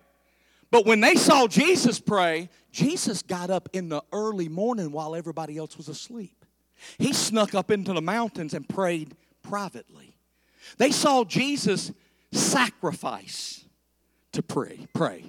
[0.71, 5.57] But when they saw Jesus pray, Jesus got up in the early morning while everybody
[5.57, 6.45] else was asleep.
[6.99, 10.12] He snuck up into the mountains and prayed privately.
[10.79, 11.93] They saw Jesus
[12.33, 13.65] sacrifice
[14.33, 15.25] to pray, pray.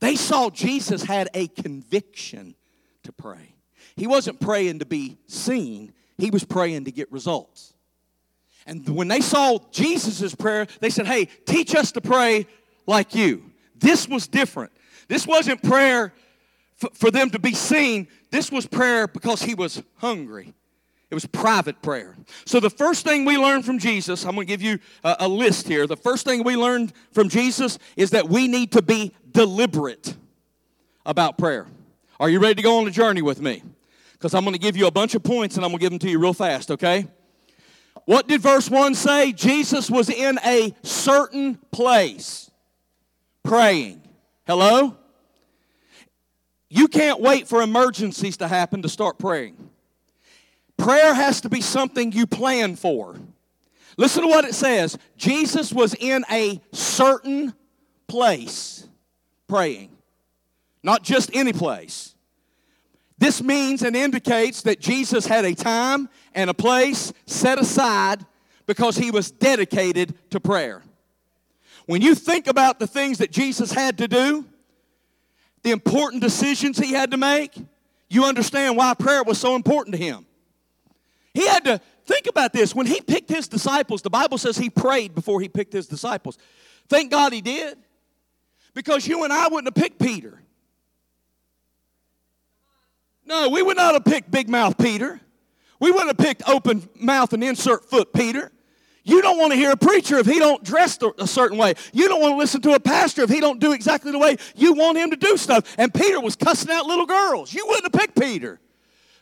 [0.00, 2.54] They saw Jesus had a conviction
[3.04, 3.54] to pray.
[3.96, 7.72] He wasn't praying to be seen, he was praying to get results.
[8.66, 12.46] And when they saw Jesus' prayer, they said, Hey, teach us to pray
[12.86, 13.50] like you.
[13.76, 14.72] This was different.
[15.08, 16.12] This wasn't prayer
[16.92, 20.52] for them to be seen, this was prayer because he was hungry.
[21.08, 22.16] It was private prayer.
[22.46, 25.28] So, the first thing we learned from Jesus, I'm going to give you a, a,
[25.28, 25.86] list here.
[25.86, 30.16] The first thing we learned from Jesus is that we need to be deliberate
[31.04, 31.66] about prayer.
[32.18, 33.62] Are you ready to go on a journey with me?
[34.14, 35.90] Because I'm going to give you a bunch of points and I'm going to give
[35.90, 37.06] them to you real fast, okay?
[38.06, 39.32] What did verse 1 say?
[39.32, 42.50] Jesus was in a certain place
[43.44, 44.02] praying.
[44.46, 44.96] Hello?
[46.68, 49.70] You can't wait for emergencies to happen to start praying.
[50.76, 53.16] Prayer has to be something you plan for.
[53.96, 57.54] Listen to what it says Jesus was in a certain
[58.06, 58.86] place
[59.48, 59.90] praying,
[60.82, 62.14] not just any place.
[63.18, 68.24] This means and indicates that Jesus had a time and a place set aside
[68.66, 70.82] because he was dedicated to prayer.
[71.86, 74.44] When you think about the things that Jesus had to do,
[75.62, 77.54] the important decisions he had to make,
[78.10, 80.26] you understand why prayer was so important to him.
[81.36, 82.74] He had to think about this.
[82.74, 86.38] When he picked his disciples, the Bible says he prayed before he picked his disciples.
[86.88, 87.76] Thank God he did.
[88.72, 90.40] Because you and I wouldn't have picked Peter.
[93.26, 95.20] No, we would not have picked big mouth Peter.
[95.78, 98.50] We wouldn't have picked open mouth and insert foot Peter.
[99.04, 101.74] You don't want to hear a preacher if he don't dress a certain way.
[101.92, 104.38] You don't want to listen to a pastor if he don't do exactly the way
[104.54, 105.74] you want him to do stuff.
[105.76, 107.52] And Peter was cussing out little girls.
[107.52, 108.58] You wouldn't have picked Peter.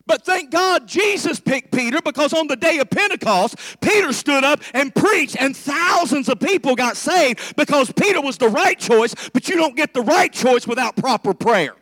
[0.07, 4.61] But thank God Jesus picked Peter because on the day of Pentecost, Peter stood up
[4.75, 9.49] and preached, and thousands of people got saved because Peter was the right choice, but
[9.49, 11.75] you don't get the right choice without proper prayer.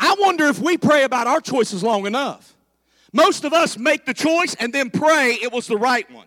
[0.00, 2.54] I wonder if we pray about our choices long enough.
[3.12, 6.26] Most of us make the choice and then pray it was the right one.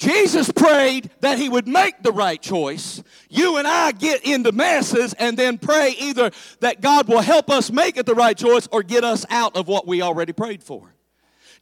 [0.00, 3.02] Jesus prayed that he would make the right choice.
[3.28, 7.70] You and I get into messes and then pray either that God will help us
[7.70, 10.94] make it the right choice or get us out of what we already prayed for.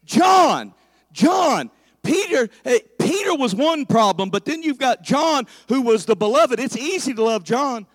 [0.04, 0.72] John,
[1.10, 1.68] John,
[2.04, 6.60] Peter, eh, Peter was one problem, but then you've got John, who was the beloved.
[6.60, 7.88] It's easy to love John,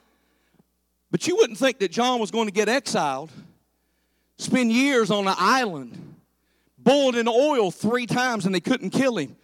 [1.10, 3.32] but you wouldn't think that John was going to get exiled,
[4.38, 6.16] spend years on an island,
[6.78, 9.38] boiled in oil three times, and they couldn't kill him.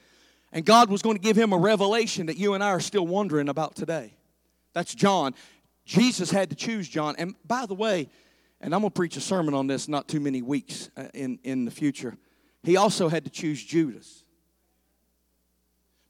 [0.51, 3.05] And God was going to give him a revelation that you and I are still
[3.05, 4.13] wondering about today.
[4.73, 5.35] That's John.
[5.85, 7.15] Jesus had to choose John.
[7.17, 8.09] And by the way,
[8.61, 11.39] and I'm going to preach a sermon on this not too many weeks uh, in,
[11.43, 12.17] in the future.
[12.63, 14.23] He also had to choose Judas.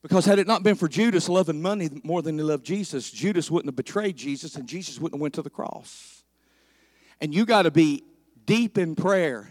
[0.01, 3.51] Because had it not been for Judas loving money more than he loved Jesus, Judas
[3.51, 6.23] wouldn't have betrayed Jesus and Jesus wouldn't have went to the cross.
[7.19, 8.05] And you got to be
[8.45, 9.49] deep in prayer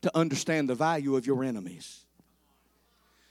[0.00, 2.05] to understand the value of your enemies.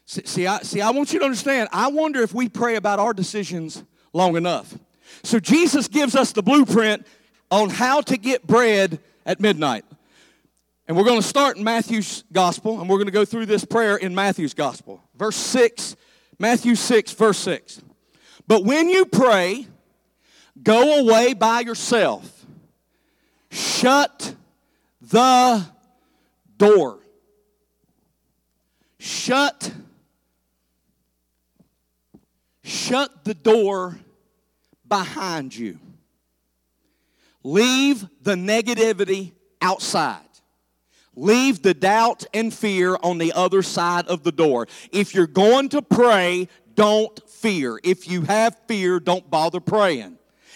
[0.06, 3.00] See, see, I, see, I want you to understand, I wonder if we pray about
[3.00, 4.78] our decisions long enough.
[5.24, 7.06] So Jesus gives us the blueprint
[7.50, 9.86] on how to get bread at midnight.
[10.88, 13.66] And we're going to start in Matthew's gospel, and we're going to go through this
[13.66, 15.02] prayer in Matthew's gospel.
[15.16, 15.96] Verse 6,
[16.38, 17.82] Matthew 6, verse 6.
[18.48, 19.66] But when you pray,
[20.62, 22.46] go away by yourself,
[23.50, 24.36] shut
[25.02, 25.66] the
[26.58, 27.00] door.
[29.00, 29.72] Shut
[32.86, 34.00] shut the door
[34.88, 35.80] behind you.
[37.44, 40.22] Leave the negativity outside.
[41.16, 44.68] Leave the doubt and fear on the other side of the door.
[44.92, 47.80] If you're going to pray, don't fear.
[47.84, 50.15] If you have fear, don't bother praying.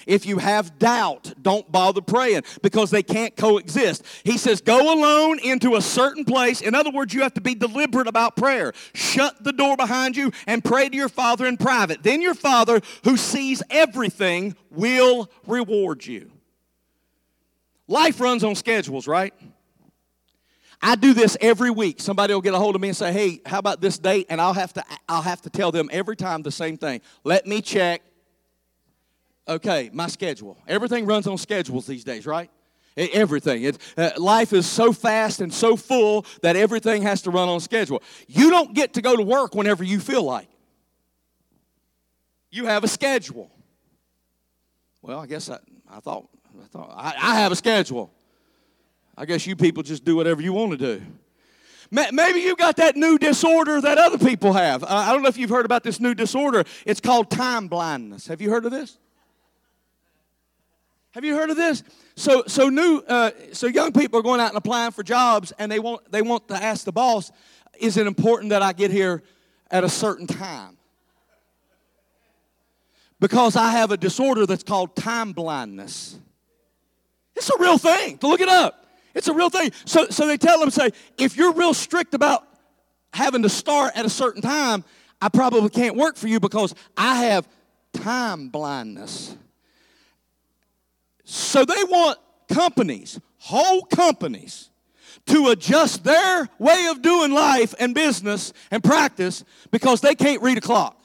[0.09, 4.03] If you have doubt, don't bother praying because they can't coexist.
[4.23, 6.61] He says, go alone into a certain place.
[6.61, 8.73] In other words, you have to be deliberate about prayer.
[8.95, 12.01] Shut the door behind you and pray to your Father in private.
[12.01, 16.31] Then your Father, who sees everything, will reward you.
[17.87, 19.35] Life runs on schedules, right?
[20.81, 22.01] I do this every week.
[22.01, 24.39] Somebody will get a hold of me and say, "Hey, how about this date?" And
[24.39, 27.01] I'll have to I'll have to tell them every time the same thing.
[27.23, 28.01] Let me check
[29.49, 30.57] Okay, my schedule.
[30.67, 32.51] Everything runs on schedules these days, right?
[32.95, 33.63] Everything.
[33.63, 37.59] It, uh, life is so fast and so full that everything has to run on
[37.59, 38.03] schedule.
[38.27, 40.47] You don't get to go to work whenever you feel like.
[42.51, 43.49] You have a schedule.
[45.01, 45.57] Well, I guess I,
[45.89, 46.27] I thought,
[46.61, 48.11] I, thought I, I have a schedule.
[49.17, 51.01] I guess you people just do whatever you want to do.
[51.89, 54.83] Maybe you got that new disorder that other people have.
[54.83, 56.63] I don't know if you've heard about this new disorder.
[56.85, 58.27] It's called time blindness.
[58.27, 58.99] Have you heard of this?
[61.11, 61.83] Have you heard of this?
[62.15, 65.71] So, so new, uh, so young people are going out and applying for jobs, and
[65.71, 67.31] they want they want to ask the boss,
[67.79, 69.23] "Is it important that I get here
[69.71, 70.77] at a certain time?"
[73.19, 76.17] Because I have a disorder that's called time blindness.
[77.35, 78.17] It's a real thing.
[78.19, 79.71] To look it up, it's a real thing.
[79.85, 82.45] So, so they tell them, say, if you're real strict about
[83.13, 84.83] having to start at a certain time,
[85.21, 87.47] I probably can't work for you because I have
[87.93, 89.35] time blindness.
[91.31, 92.17] So they want
[92.51, 94.71] companies, whole companies,
[95.27, 100.57] to adjust their way of doing life and business and practice because they can't read
[100.57, 100.99] a clock.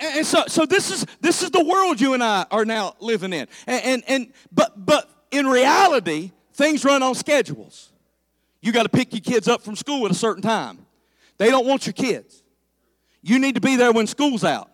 [0.00, 3.34] And so, so this is this is the world you and I are now living
[3.34, 3.46] in.
[3.66, 7.92] And, and, and but but in reality, things run on schedules.
[8.62, 10.78] You got to pick your kids up from school at a certain time.
[11.36, 12.42] They don't want your kids.
[13.20, 14.70] You need to be there when school's out.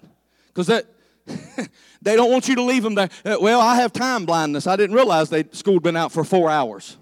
[0.47, 0.87] Because that
[2.03, 3.09] they don't want you to leave them there.
[3.25, 4.67] Uh, well, I have time blindness.
[4.67, 6.97] I didn't realize they school had been out for four hours.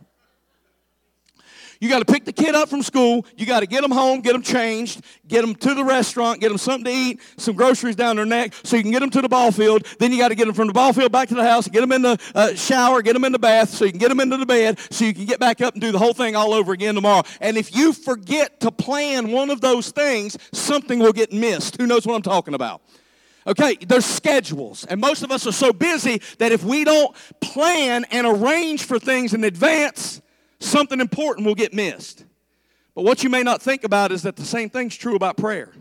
[1.81, 3.27] You got to pick the kid up from school.
[3.37, 6.49] You got to get them home, get them changed, get them to the restaurant, get
[6.49, 9.21] them something to eat, some groceries down their neck so you can get them to
[9.21, 9.87] the ball field.
[9.99, 11.81] Then you got to get them from the ball field back to the house, get
[11.81, 14.21] them in the uh, shower, get them in the bath so you can get them
[14.21, 16.55] into the bed so you can get back up and do the whole thing all
[16.55, 17.23] over again tomorrow.
[17.40, 21.77] And if you forget to plan one of those things, something will get missed.
[21.77, 22.81] Who knows what I'm talking about?
[23.47, 24.85] Okay, there's schedules.
[24.87, 28.99] And most of us are so busy that if we don't plan and arrange for
[28.99, 30.21] things in advance,
[30.59, 32.25] something important will get missed.
[32.94, 35.73] But what you may not think about is that the same thing's true about prayer.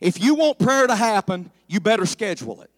[0.00, 2.70] If you want prayer to happen, you better schedule it.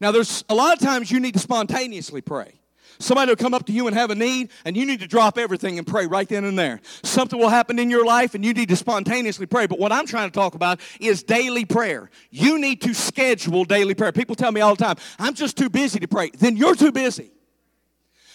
[0.00, 2.57] Now, there's a lot of times you need to spontaneously pray.
[3.00, 5.38] Somebody will come up to you and have a need, and you need to drop
[5.38, 6.80] everything and pray right then and there.
[7.02, 9.66] Something will happen in your life, and you need to spontaneously pray.
[9.66, 12.10] But what I'm trying to talk about is daily prayer.
[12.30, 14.12] You need to schedule daily prayer.
[14.12, 16.30] People tell me all the time, I'm just too busy to pray.
[16.30, 17.30] Then you're too busy.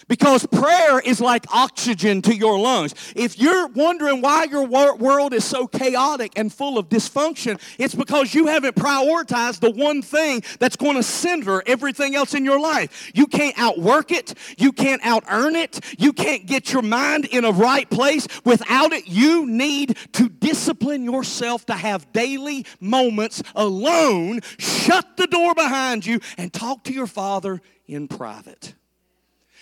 [0.08, 2.94] Because prayer is like oxygen to your lungs.
[3.16, 7.94] If you're wondering why your wor- world is so chaotic and full of dysfunction, it's
[7.94, 12.60] because you haven't prioritized the one thing that's going to center everything else in your
[12.60, 13.10] life.
[13.14, 17.44] You can't outwork it, you can't out earn it, you can't get your mind in
[17.44, 18.26] a right place.
[18.44, 25.54] Without it, you need to discipline yourself to have daily moments alone, shut the door
[25.54, 28.74] behind you, and talk to your Father in private.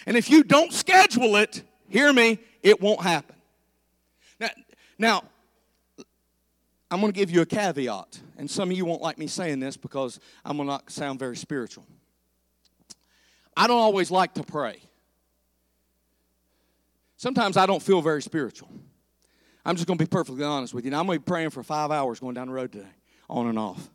[0.06, 3.36] And if you don't schedule it, hear me, it won't happen.
[4.40, 4.50] Now,
[4.98, 5.22] now
[6.90, 9.60] I'm going to give you a caveat, and some of you won't like me saying
[9.60, 11.86] this because I'm going to not sound very spiritual.
[13.56, 14.82] I don't always like to pray.
[17.16, 18.68] Sometimes I don't feel very spiritual.
[19.64, 20.90] I'm just going to be perfectly honest with you.
[20.90, 22.88] Now, I'm going to be praying for five hours going down the road today,
[23.30, 23.88] on and off.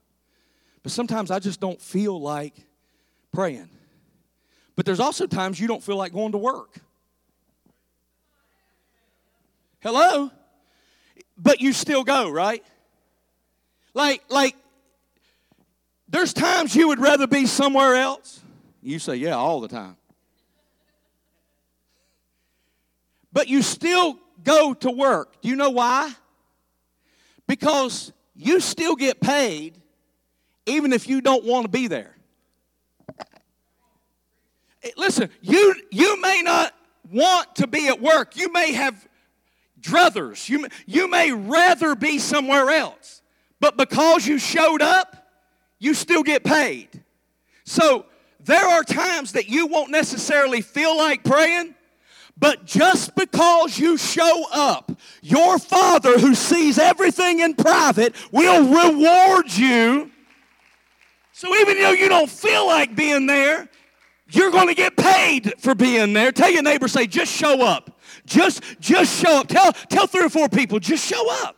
[0.81, 2.53] But sometimes I just don't feel like
[3.33, 3.69] praying.
[4.77, 6.77] But there's also times you don't feel like going to work.
[9.79, 10.31] Hello?
[11.35, 12.63] But you still go, right?
[13.95, 14.55] Like, like,
[16.07, 18.39] there's times you would rather be somewhere else.
[18.83, 19.97] You say, yeah, all the time.
[23.33, 25.41] But you still go to work.
[25.41, 26.13] Do you know why?
[27.47, 29.81] Because you still get paid
[30.67, 32.16] even if you don't want to be there.
[34.83, 36.73] Eh, listen, you, you may not
[37.11, 38.35] want to be at work.
[38.35, 39.07] You may have
[39.79, 40.49] druthers.
[40.49, 43.21] You, you may rather be somewhere else.
[43.59, 45.27] But because you showed up,
[45.79, 46.89] you still get paid.
[47.63, 48.05] So
[48.39, 51.75] there are times that you won't necessarily feel like praying,
[52.37, 59.51] but just because you show up, your Father who sees everything in private will reward
[59.51, 60.11] you.
[61.33, 63.69] So even though you don't feel like being there,
[64.29, 66.31] you're going to get paid for being there.
[66.31, 67.99] Tell your neighbor, say, just show up.
[68.25, 69.47] Just, just show up.
[69.47, 71.55] Tell, tell three or four people, just show up.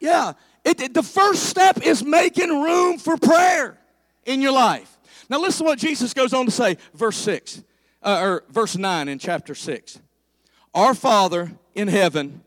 [0.00, 0.32] Yeah.
[0.64, 3.78] It, it, the first step is making room for prayer
[4.24, 4.98] in your life.
[5.28, 7.62] Now listen to what Jesus goes on to say, verse 6,
[8.02, 9.98] uh, or verse 9 in chapter 6.
[10.74, 12.42] Our Father in heaven,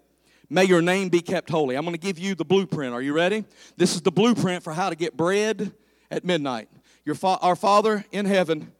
[0.49, 1.76] may your name be kept holy.
[1.76, 2.93] I'm going to give you the blueprint.
[2.93, 3.45] Are you ready?
[3.78, 5.74] This is the blueprint for how to get bread
[6.09, 6.69] at midnight.
[7.15, 8.72] Fa- our Father in heaven,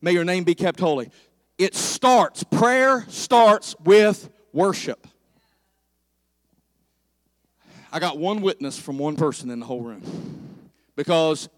[0.00, 1.10] May your name be kept holy.
[1.58, 5.06] It starts, prayer starts with worship.
[7.92, 10.02] I got one witness from one person in the whole room.
[10.96, 11.48] Because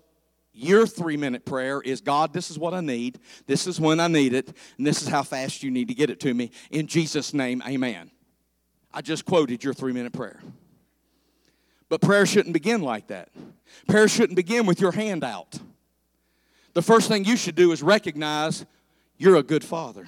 [0.52, 4.08] your three minute prayer is God, this is what I need, this is when I
[4.08, 6.50] need it, and this is how fast you need to get it to me.
[6.70, 8.10] In Jesus' name, amen.
[8.92, 10.40] I just quoted your three minute prayer.
[11.88, 13.30] But prayer shouldn't begin like that.
[13.86, 15.58] Prayer shouldn't begin with your hand out
[16.78, 18.64] the first thing you should do is recognize
[19.16, 20.06] you're a good father.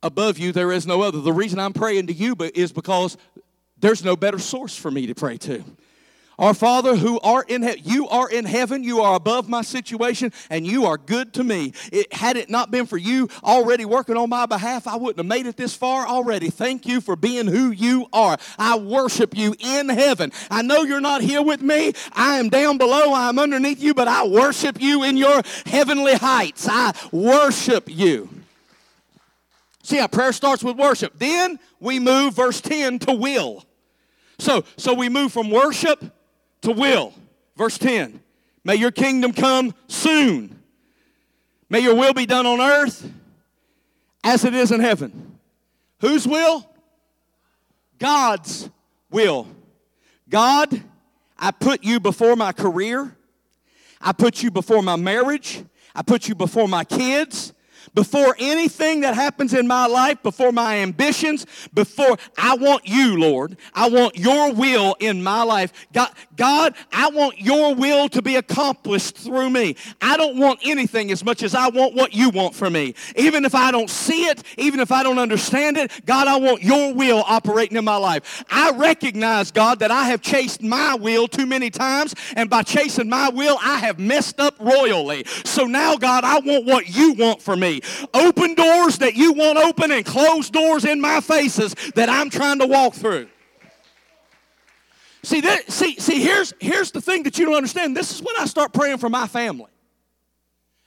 [0.00, 1.20] Above you, there is no other.
[1.20, 3.16] The reason I'm praying to you is because
[3.80, 5.64] there's no better source for me to pray to.
[6.38, 10.32] Our Father who art in heaven, you are in heaven, you are above my situation,
[10.50, 11.72] and you are good to me.
[11.92, 15.26] It, had it not been for you already working on my behalf, I wouldn't have
[15.26, 16.50] made it this far already.
[16.50, 18.36] Thank you for being who you are.
[18.58, 20.32] I worship you in heaven.
[20.50, 21.92] I know you're not here with me.
[22.12, 26.14] I am down below, I am underneath you, but I worship you in your heavenly
[26.14, 26.66] heights.
[26.68, 28.28] I worship you.
[29.82, 31.18] See how prayer starts with worship.
[31.18, 33.64] Then we move, verse 10, to will.
[34.38, 36.13] So, so we move from worship
[36.64, 37.12] to will.
[37.56, 38.20] Verse 10
[38.64, 40.60] May your kingdom come soon.
[41.70, 43.10] May your will be done on earth
[44.22, 45.38] as it is in heaven.
[46.00, 46.68] Whose will?
[47.98, 48.68] God's
[49.10, 49.46] will.
[50.28, 50.82] God,
[51.38, 53.16] I put you before my career.
[54.00, 55.64] I put you before my marriage.
[55.94, 57.52] I put you before my kids
[57.94, 63.56] before anything that happens in my life, before my ambitions, before I want you, Lord.
[63.72, 65.72] I want your will in my life.
[65.92, 69.76] God, God, I want your will to be accomplished through me.
[70.00, 72.94] I don't want anything as much as I want what you want for me.
[73.16, 76.62] Even if I don't see it, even if I don't understand it, God, I want
[76.62, 78.44] your will operating in my life.
[78.50, 83.08] I recognize, God, that I have chased my will too many times, and by chasing
[83.08, 85.24] my will, I have messed up royally.
[85.44, 87.80] So now, God, I want what you want for me.
[88.12, 92.58] Open doors that you want open and close doors in my faces that I'm trying
[92.60, 93.28] to walk through.
[95.22, 97.96] See, that, see, see here's, here's the thing that you don't understand.
[97.96, 99.70] This is when I start praying for my family.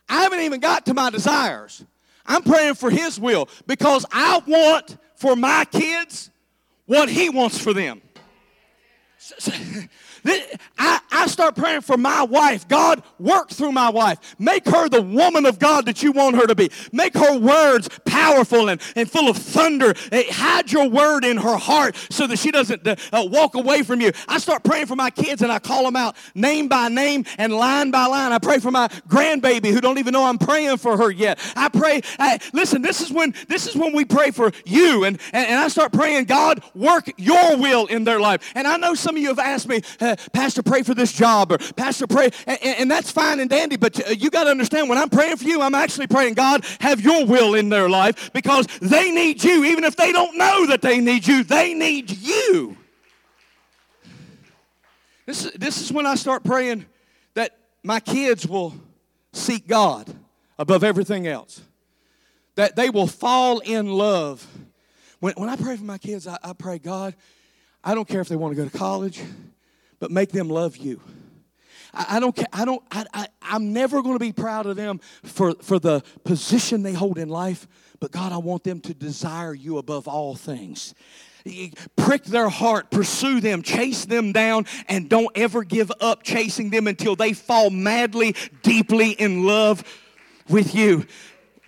[0.08, 1.84] I haven't even got to my desires.
[2.26, 6.30] I'm praying for His will because I want for my kids
[6.86, 8.02] what He wants for them.
[10.78, 12.68] I, I start praying for my wife.
[12.68, 14.36] God, work through my wife.
[14.40, 16.70] Make her the woman of God that you want her to be.
[16.92, 19.94] Make her words powerful and, and full of thunder.
[20.12, 24.02] Hide your word in her heart so that she doesn't uh, uh, walk away from
[24.02, 24.12] you.
[24.28, 27.54] I start praying for my kids and I call them out name by name and
[27.54, 28.32] line by line.
[28.32, 31.40] I pray for my grandbaby who don't even know I'm praying for her yet.
[31.56, 35.20] I pray, I, listen, this is when this is when we pray for you and,
[35.34, 38.52] and, and I start praying, God, work your will in their life.
[38.56, 41.52] And I know some of you have asked me, uh, Pastor, pray for this job
[41.52, 44.90] or Pastor, pray, and, and that's fine and dandy, but uh, you got to understand
[44.90, 48.32] when I'm praying for you, I'm actually praying, God, have your will in their life
[48.34, 49.64] because they need you.
[49.66, 52.78] Even if they don't know that they need you, they need you.
[55.26, 56.86] This is, this is when I start praying
[57.34, 58.74] that my kids will
[59.34, 60.14] seek God
[60.58, 61.62] above everything else,
[62.56, 64.48] that they will fall in love.
[65.20, 67.14] When, when I pray for my kids, I, I pray, God,
[67.84, 69.22] I don't care if they want to go to college,
[70.00, 71.02] but make them love you.
[71.94, 72.48] I, don't care.
[72.54, 72.84] I don't.
[72.92, 76.94] I, I, I'm never going to be proud of them for, for the position they
[76.94, 77.68] hold in life.
[78.00, 80.94] But God, I want them to desire you above all things
[81.96, 86.88] prick their heart, pursue them, chase them down, and don't ever give up chasing them
[86.88, 89.84] until they fall madly, deeply in love
[90.50, 91.06] with you.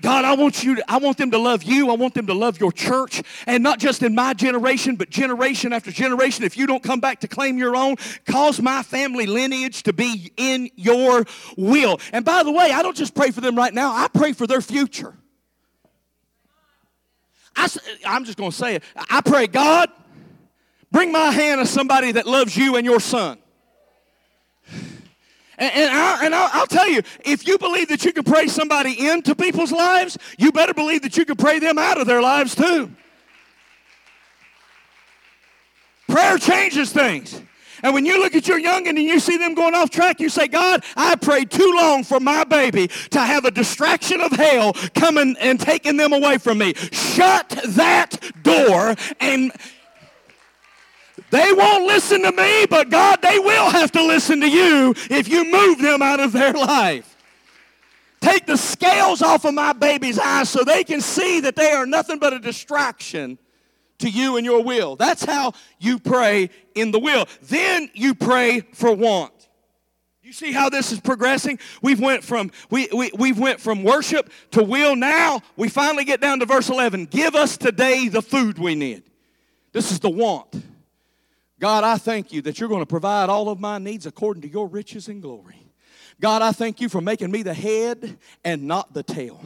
[0.01, 1.89] God, I want you to, I want them to love you.
[1.89, 3.21] I want them to love your church.
[3.45, 6.45] And not just in my generation, but generation after generation.
[6.45, 7.95] If you don't come back to claim your own,
[8.25, 11.25] cause my family lineage to be in your
[11.57, 11.99] will.
[12.13, 14.47] And by the way, I don't just pray for them right now, I pray for
[14.47, 15.13] their future.
[17.55, 17.67] I,
[18.05, 18.83] I'm just going to say it.
[19.09, 19.89] I pray, God,
[20.91, 23.37] bring my hand to somebody that loves you and your son.
[25.59, 28.47] And, and, I, and I'll, I'll, tell you, if you believe that you can pray
[28.47, 32.21] somebody into people's lives, you better believe that you can pray them out of their
[32.21, 32.89] lives too.
[36.07, 37.41] Prayer changes things.
[37.83, 40.29] And when you look at your youngin' and you see them going off track, you
[40.29, 44.73] say, God, I prayed too long for my baby to have a distraction of hell
[44.95, 46.73] coming and taking them away from me.
[46.73, 49.51] Shut that door and
[51.31, 55.27] they won't listen to me, but God, they will have to listen to you if
[55.27, 57.15] you move them out of their life.
[58.21, 61.85] Take the scales off of my baby's eyes so they can see that they are
[61.85, 63.37] nothing but a distraction
[63.99, 64.95] to you and your will.
[64.95, 67.27] That's how you pray in the will.
[67.43, 69.33] Then you pray for want.
[70.21, 71.59] You see how this is progressing?
[71.81, 74.95] We've went from we, we, we've went from worship to will.
[74.95, 77.05] Now we finally get down to verse 11.
[77.05, 79.03] Give us today the food we need.
[79.71, 80.63] This is the want.
[81.59, 84.49] God, I thank you that you're going to provide all of my needs according to
[84.49, 85.58] your riches and glory.
[86.21, 89.41] God, I thank you for making me the head and not the tail.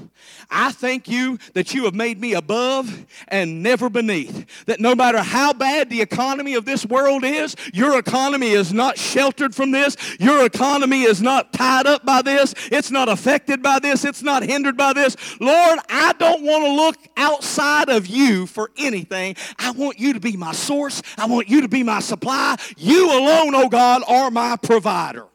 [0.49, 4.65] I thank you that you have made me above and never beneath.
[4.65, 8.97] That no matter how bad the economy of this world is, your economy is not
[8.97, 9.95] sheltered from this.
[10.19, 12.55] Your economy is not tied up by this.
[12.71, 14.03] It's not affected by this.
[14.03, 15.15] It's not hindered by this.
[15.39, 19.35] Lord, I don't want to look outside of you for anything.
[19.59, 21.03] I want you to be my source.
[21.19, 22.55] I want you to be my supply.
[22.77, 25.27] You alone, oh God, are my provider.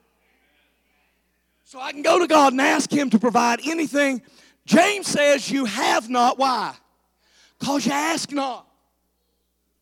[1.69, 4.23] So I can go to God and ask Him to provide anything.
[4.65, 6.39] James says, You have not.
[6.39, 6.75] Why?
[7.59, 8.67] Because you ask not.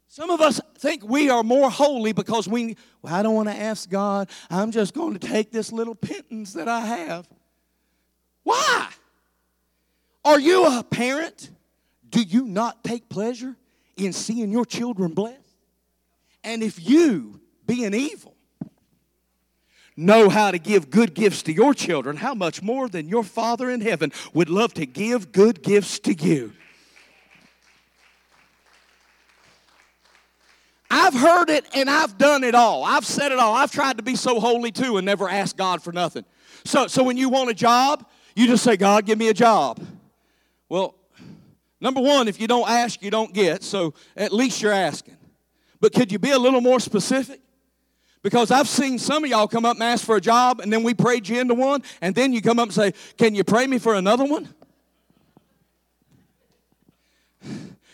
[0.08, 3.54] Some of us think we are more holy because we, well, I don't want to
[3.54, 4.28] ask God.
[4.50, 7.28] I'm just going to take this little pittance that I have.
[8.42, 8.88] Why?
[10.24, 11.52] Are you a parent?
[12.08, 13.54] Do you not take pleasure
[13.96, 15.38] in seeing your children blessed?
[16.42, 18.35] And if you, being evil,
[19.96, 23.70] know how to give good gifts to your children, how much more than your Father
[23.70, 26.52] in heaven would love to give good gifts to you?
[30.90, 32.84] I've heard it and I've done it all.
[32.84, 33.54] I've said it all.
[33.54, 36.24] I've tried to be so holy too and never asked God for nothing.
[36.64, 39.84] So, so when you want a job, you just say, God, give me a job.
[40.68, 40.94] Well,
[41.80, 45.16] number one, if you don't ask, you don't get, so at least you're asking.
[45.80, 47.40] But could you be a little more specific?
[48.26, 50.82] Because I've seen some of y'all come up and ask for a job, and then
[50.82, 53.68] we prayed you into one, and then you come up and say, Can you pray
[53.68, 54.52] me for another one?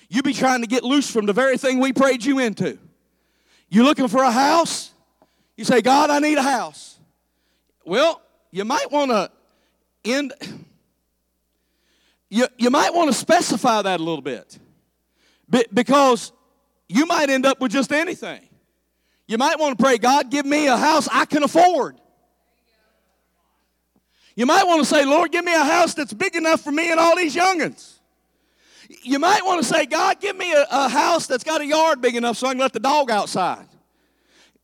[0.09, 2.78] You be trying to get loose from the very thing we prayed you into.
[3.68, 4.95] You looking for a house?
[5.55, 6.99] You say, God, I need a house.
[7.85, 9.30] Well, you might want to
[10.03, 10.33] end,
[12.30, 14.59] you, you might want to specify that a little bit
[15.74, 16.33] because
[16.89, 18.49] you might end up with just anything.
[19.33, 21.97] You might want to pray, God, give me a house I can afford.
[24.37, 26.91] You might want to say, Lord, give me a house that's big enough for me
[26.91, 27.95] and all these youngins.
[29.03, 32.03] You might want to say, God, give me a, a house that's got a yard
[32.03, 33.66] big enough so I can let the dog outside.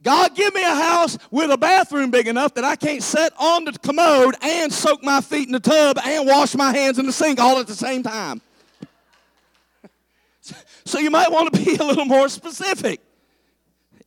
[0.03, 3.64] God, give me a house with a bathroom big enough that I can't sit on
[3.64, 7.12] the commode and soak my feet in the tub and wash my hands in the
[7.12, 8.43] sink all at the same time.
[10.85, 13.03] So you might want to be a little more specific.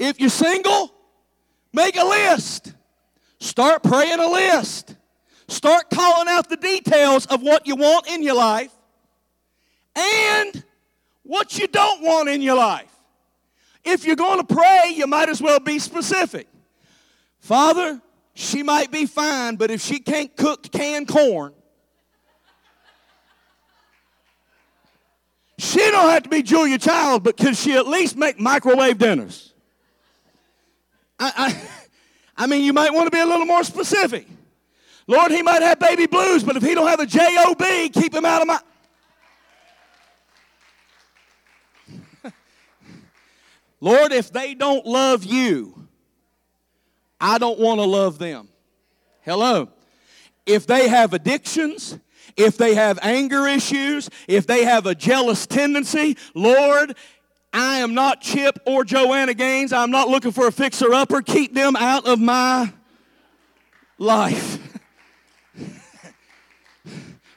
[0.02, 0.92] If you're single,
[1.72, 2.74] make a list.
[3.40, 4.96] Start praying a list.
[5.48, 8.72] Start calling out the details of what you want in your life
[9.96, 10.64] and
[11.22, 12.92] what you don't want in your life.
[13.84, 16.48] If you're going to pray, you might as well be specific.
[17.40, 18.02] Father,
[18.34, 21.54] she might be fine, but if she can't cook canned corn,
[25.60, 29.51] she don't have to be Julia Child, but can she at least make microwave dinners?
[31.22, 31.56] I, I,
[32.36, 34.28] I mean, you might want to be a little more specific.
[35.06, 38.26] Lord, he might have baby blues, but if he don't have a J-O-B, keep him
[38.26, 38.60] out of my...
[43.80, 45.88] Lord, if they don't love you,
[47.20, 48.50] I don't want to love them.
[49.22, 49.70] Hello.
[50.48, 52.00] If they have addictions,
[52.36, 56.96] if they have anger issues, if they have a jealous tendency, Lord,
[57.54, 59.74] I am not Chip or Joanna Gaines.
[59.74, 61.22] I'm not looking for a fixer upper.
[61.22, 62.72] Keep them out of my
[63.98, 64.60] life.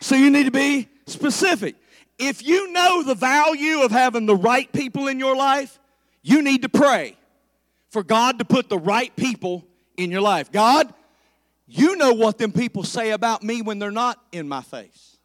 [0.01, 1.77] so you need to be specific.
[2.19, 5.79] If you know the value of having the right people in your life,
[6.23, 7.17] you need to pray
[7.91, 10.53] for God to put the right people in your life.
[10.53, 10.93] God,
[11.67, 15.19] you know what them people say about me when they're not in my face.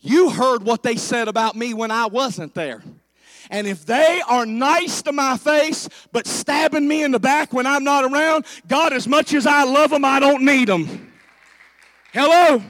[0.00, 2.82] You heard what they said about me when I wasn't there.
[3.52, 7.66] And if they are nice to my face but stabbing me in the back when
[7.66, 11.12] I'm not around, God, as much as I love them, I don't need them.
[12.14, 12.62] Hello?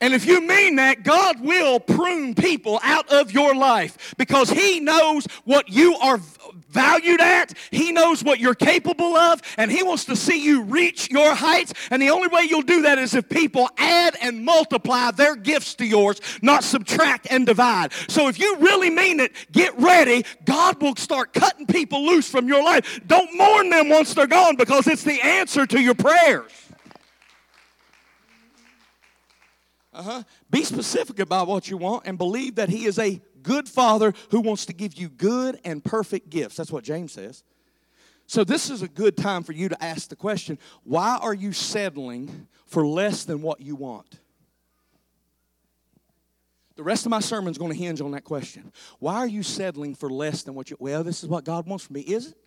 [0.00, 4.80] And if you mean that, God will prune people out of your life because He
[4.80, 6.18] knows what you are
[6.68, 7.56] valued at.
[7.70, 11.72] He knows what you're capable of, and He wants to see you reach your heights.
[11.90, 15.74] And the only way you'll do that is if people add and multiply their gifts
[15.76, 17.92] to yours, not subtract and divide.
[18.08, 20.24] So if you really mean it, get ready.
[20.44, 23.00] God will start cutting people loose from your life.
[23.06, 26.52] Don't mourn them once they're gone because it's the answer to your prayers.
[29.98, 30.22] Uh-huh.
[30.48, 34.40] Be specific about what you want and believe that He is a good Father who
[34.40, 36.56] wants to give you good and perfect gifts.
[36.56, 37.42] That's what James says.
[38.26, 41.52] So, this is a good time for you to ask the question why are you
[41.52, 44.20] settling for less than what you want?
[46.76, 48.70] The rest of my sermon is going to hinge on that question.
[48.98, 51.86] Why are you settling for less than what you Well, this is what God wants
[51.86, 52.02] from me.
[52.02, 52.38] Is it?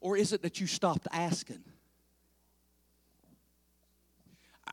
[0.00, 1.64] Or is it that you stopped asking?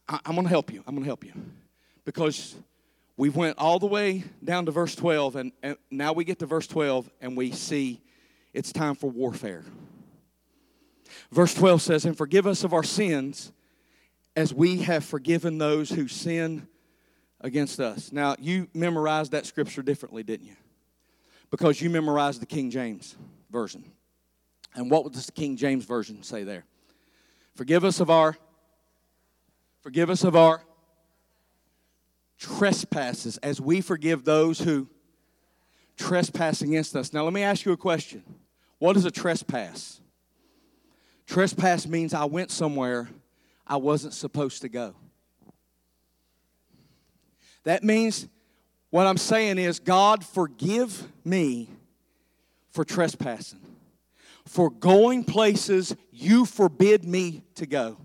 [0.08, 0.84] I, am going to help you.
[0.86, 1.34] I'm going to help you
[2.06, 2.56] because
[3.18, 6.46] we went all the way down to verse 12, and, and now we get to
[6.46, 8.02] verse 12, and we see
[8.54, 9.64] it's time for warfare.
[11.32, 13.52] Verse 12 says, And forgive us of our sins
[14.36, 16.68] as we have forgiven those who sin
[17.42, 18.12] against us.
[18.12, 20.56] Now, you memorized that scripture differently, didn't you?
[21.52, 23.16] Because you memorized the King James
[23.50, 23.92] Version.
[24.74, 26.66] And what does the King James Version say there?
[27.56, 28.36] Forgive us of our
[29.82, 30.62] forgive us of our
[32.46, 34.88] trespasses as we forgive those who
[35.98, 37.12] trespass against us.
[37.12, 38.24] Now, let me ask you a question
[38.78, 40.00] What is a trespass?
[41.26, 43.10] Trespass means I went somewhere
[43.66, 44.94] I wasn't supposed to go.
[47.64, 48.28] That means
[48.92, 51.68] what I'm saying is, God, forgive me
[52.70, 53.60] for trespassing,
[54.46, 57.98] for going places you forbid me to go,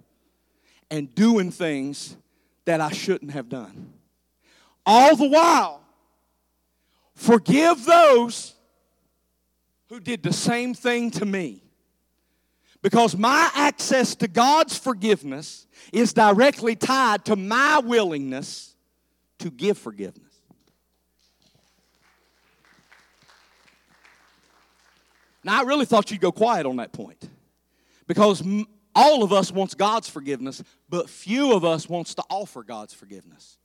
[0.91, 2.16] and doing things
[2.64, 3.93] that I shouldn't have done
[4.87, 5.81] all the while
[7.14, 8.55] forgive those
[9.91, 11.62] who did the same thing to me.
[12.83, 18.74] Because my access to God's forgiveness is directly tied to my willingness
[19.41, 20.31] to give forgiveness.
[25.45, 27.28] Now, I really thought you'd go quiet on that point.
[28.07, 28.43] Because
[28.95, 33.60] all of us wants God's forgiveness, but few of us wants to offer God's forgiveness.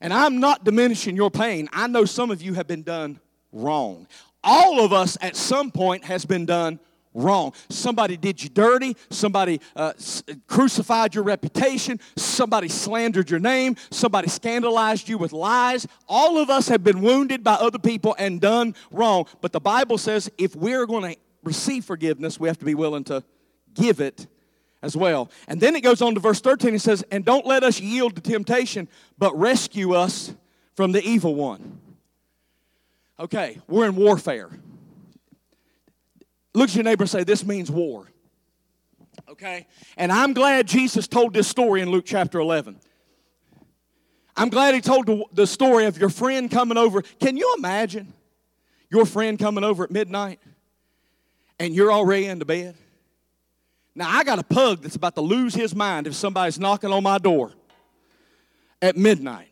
[0.00, 1.68] And I'm not diminishing your pain.
[1.72, 3.20] I know some of you have been done
[3.52, 4.06] wrong.
[4.44, 6.78] All of us at some point has been done
[7.14, 7.52] wrong.
[7.68, 8.96] Somebody did you dirty.
[9.10, 9.92] Somebody uh,
[10.46, 11.98] crucified your reputation.
[12.16, 13.76] Somebody slandered your name.
[13.90, 15.86] Somebody scandalized you with lies.
[16.08, 19.26] All of us have been wounded by other people and done wrong.
[19.40, 23.04] But the Bible says if we're going to receive forgiveness, we have to be willing
[23.04, 23.24] to
[23.74, 24.26] give it
[24.82, 25.30] as well.
[25.46, 26.74] And then it goes on to verse 13.
[26.74, 30.34] It says, And don't let us yield to temptation, but rescue us
[30.74, 31.80] from the evil one.
[33.20, 34.48] Okay, we're in warfare.
[36.54, 38.06] Look at your neighbor and say, This means war.
[39.28, 39.66] Okay?
[39.96, 42.78] And I'm glad Jesus told this story in Luke chapter 11.
[44.36, 47.02] I'm glad he told the, the story of your friend coming over.
[47.02, 48.12] Can you imagine
[48.88, 50.38] your friend coming over at midnight
[51.58, 52.76] and you're already into bed?
[53.98, 57.02] Now, I got a pug that's about to lose his mind if somebody's knocking on
[57.02, 57.50] my door
[58.80, 59.48] at midnight.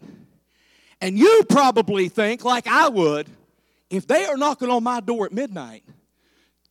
[1.00, 3.26] And you probably think, like I would,
[3.90, 5.82] if they are knocking on my door at midnight,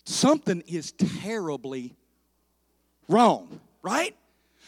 [0.05, 1.93] something is terribly
[3.09, 4.15] wrong, right?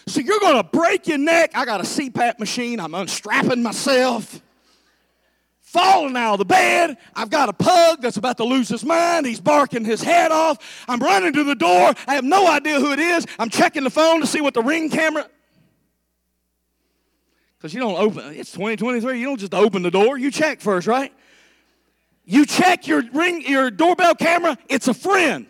[0.08, 1.52] So you're to break your neck.
[1.56, 2.82] I got a CPAP machine.
[2.82, 4.42] I'm unstrapping myself.
[5.68, 6.96] Falling out of the bed.
[7.14, 9.26] I've got a pug that's about to lose his mind.
[9.26, 10.86] He's barking his head off.
[10.88, 11.94] I'm running to the door.
[12.08, 13.26] I have no idea who it is.
[13.38, 15.28] I'm checking the phone to see what the ring camera.
[17.58, 19.20] Because you don't open, it's 2023.
[19.20, 20.18] You don't just open the door.
[20.18, 21.12] You check first, right?
[22.24, 24.58] You check your ring, your doorbell camera.
[24.70, 25.48] It's a friend.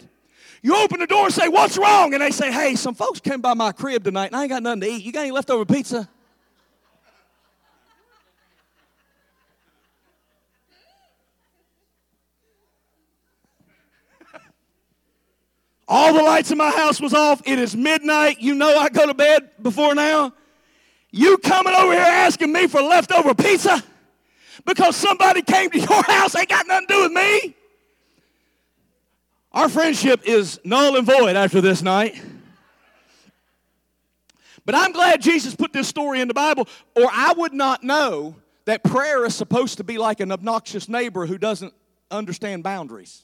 [0.64, 2.16] You open the door and say, What's wrong?
[2.16, 4.64] And they say, Hey, some folks came by my crib tonight and I ain't got
[4.64, 5.04] nothing to eat.
[5.04, 6.10] You got any leftover pizza?
[15.88, 17.42] All the lights in my house was off.
[17.46, 18.40] It is midnight.
[18.40, 20.34] You know I go to bed before now.
[21.12, 23.82] You coming over here asking me for leftover pizza
[24.66, 27.56] because somebody came to your house ain't got nothing to do with me.
[29.54, 32.22] Our friendship is null and void after this night.
[34.66, 38.36] But I'm glad Jesus put this story in the Bible, or I would not know
[38.66, 41.74] that prayer is supposed to be like an obnoxious neighbor who doesn't
[42.12, 43.24] understand boundaries.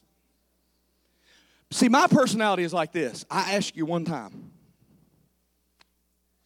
[1.73, 4.51] See, my personality is like this I ask you one time.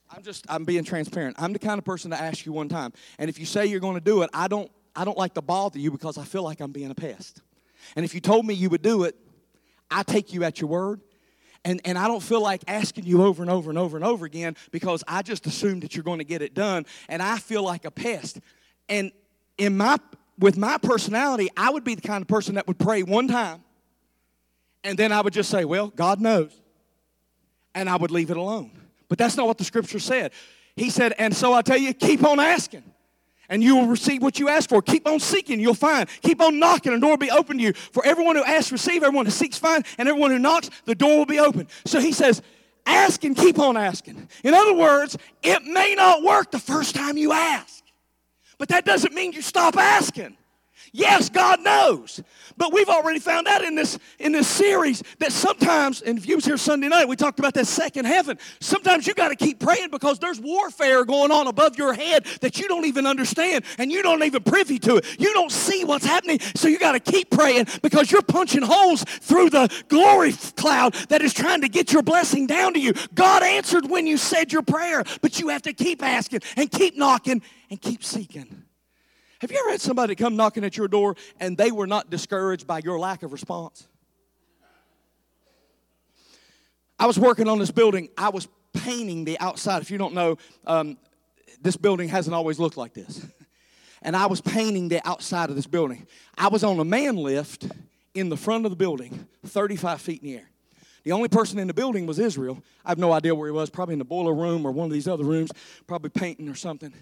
[0.09, 1.35] I'm just, I'm being transparent.
[1.37, 2.93] I'm the kind of person to ask you one time.
[3.19, 5.41] And if you say you're going to do it, I don't, I don't like to
[5.41, 7.41] bother you because I feel like I'm being a pest.
[7.95, 9.15] And if you told me you would do it,
[9.91, 11.01] I take you at your word.
[11.65, 14.25] And, and I don't feel like asking you over and over and over and over
[14.25, 16.85] again because I just assume that you're going to get it done.
[17.09, 18.39] And I feel like a pest.
[18.87, 19.11] And
[19.57, 19.97] in my,
[20.39, 23.61] with my personality, I would be the kind of person that would pray one time
[24.87, 26.59] and then I would just say, Well, God knows.
[27.75, 28.71] And I would leave it alone.
[29.09, 30.31] But that's not what the scripture said.
[30.75, 32.83] He said, And so I tell you, keep on asking
[33.49, 34.81] and you will receive what you ask for.
[34.81, 36.09] Keep on seeking, you'll find.
[36.21, 37.73] Keep on knocking, and the door will be open to you.
[37.73, 39.03] For everyone who asks, receive.
[39.03, 39.85] Everyone who seeks, find.
[39.97, 41.67] And everyone who knocks, the door will be open.
[41.85, 42.41] So he says,
[42.85, 44.27] ask and keep on asking.
[44.43, 47.83] In other words, it may not work the first time you ask,
[48.57, 50.35] but that doesn't mean you stop asking.
[50.91, 52.21] Yes, God knows.
[52.55, 56.35] But we've already found out in this in this series that sometimes, and if you
[56.35, 58.39] was here Sunday night, we talked about that second heaven.
[58.59, 62.57] Sometimes you got to keep praying because there's warfare going on above your head that
[62.57, 65.19] you don't even understand and you don't even privy to it.
[65.19, 69.03] You don't see what's happening, so you got to keep praying because you're punching holes
[69.03, 72.93] through the glory cloud that is trying to get your blessing down to you.
[73.13, 76.97] God answered when you said your prayer, but you have to keep asking and keep
[76.97, 78.66] knocking and keep seeking.
[79.39, 82.65] Have you ever had somebody come knocking at your door and they were not discouraged
[82.65, 83.87] by your lack of response?
[86.99, 88.09] I was working on this building.
[88.17, 89.81] I was painting the outside.
[89.83, 90.97] If you don't know, um,
[91.61, 93.25] this building hasn't always looked like this.
[94.03, 96.05] And I was painting the outside of this building.
[96.37, 97.67] I was on a man lift
[98.13, 100.49] in the front of the building, 35 feet in the air.
[101.03, 102.63] The only person in the building was Israel.
[102.85, 104.93] I have no idea where he was, probably in the boiler room or one of
[104.93, 105.51] these other rooms,
[105.87, 106.93] probably painting or something.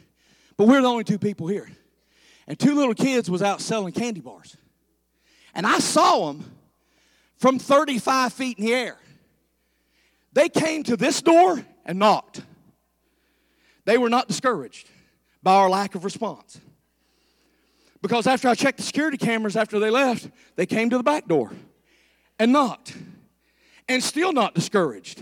[0.56, 1.68] But we're the only two people here
[2.48, 4.58] and two little kids was out selling candy bars.
[5.54, 6.52] And I saw them
[7.38, 8.98] from 35 feet in the air.
[10.34, 12.42] They came to this door and knocked.
[13.86, 14.90] They were not discouraged
[15.42, 16.60] by our lack of response.
[18.02, 21.28] Because after I checked the security cameras after they left, they came to the back
[21.28, 21.54] door
[22.38, 22.96] and knocked.
[23.88, 25.22] And still not discouraged.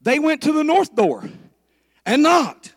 [0.00, 1.28] They went to the north door
[2.06, 2.74] and knocked.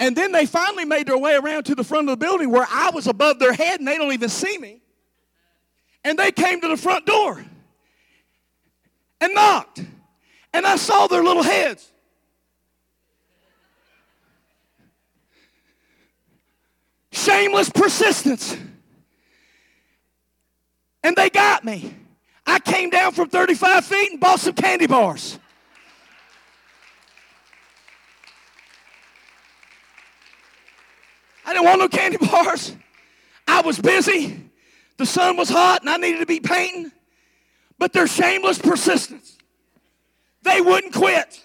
[0.00, 2.66] And then they finally made their way around to the front of the building where
[2.70, 4.80] I was above their head and they don't even see me.
[6.04, 7.44] And they came to the front door
[9.20, 9.82] and knocked.
[10.52, 11.90] And I saw their little heads.
[17.10, 18.56] Shameless persistence.
[21.02, 21.94] And they got me.
[22.46, 25.38] I came down from 35 feet and bought some candy bars.
[31.48, 32.76] I didn't want no candy bars.
[33.46, 34.38] I was busy.
[34.98, 36.92] The sun was hot and I needed to be painting.
[37.78, 39.38] But their shameless persistence,
[40.42, 41.42] they wouldn't quit.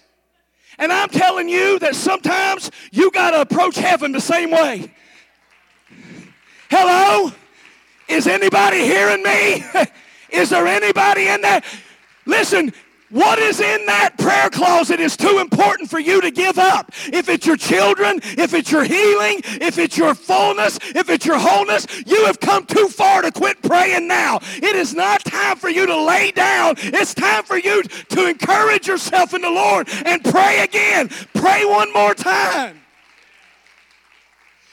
[0.78, 4.92] And I'm telling you that sometimes you got to approach heaven the same way.
[6.68, 7.32] Hello?
[8.06, 9.64] Is anybody hearing me?
[10.28, 11.62] Is there anybody in there?
[12.26, 12.74] Listen,
[13.14, 16.90] what is in that prayer closet is too important for you to give up.
[17.06, 21.38] If it's your children, if it's your healing, if it's your fullness, if it's your
[21.38, 24.40] wholeness, you have come too far to quit praying now.
[24.56, 26.74] It is not time for you to lay down.
[26.78, 31.08] It's time for you to encourage yourself in the Lord and pray again.
[31.34, 32.80] Pray one more time.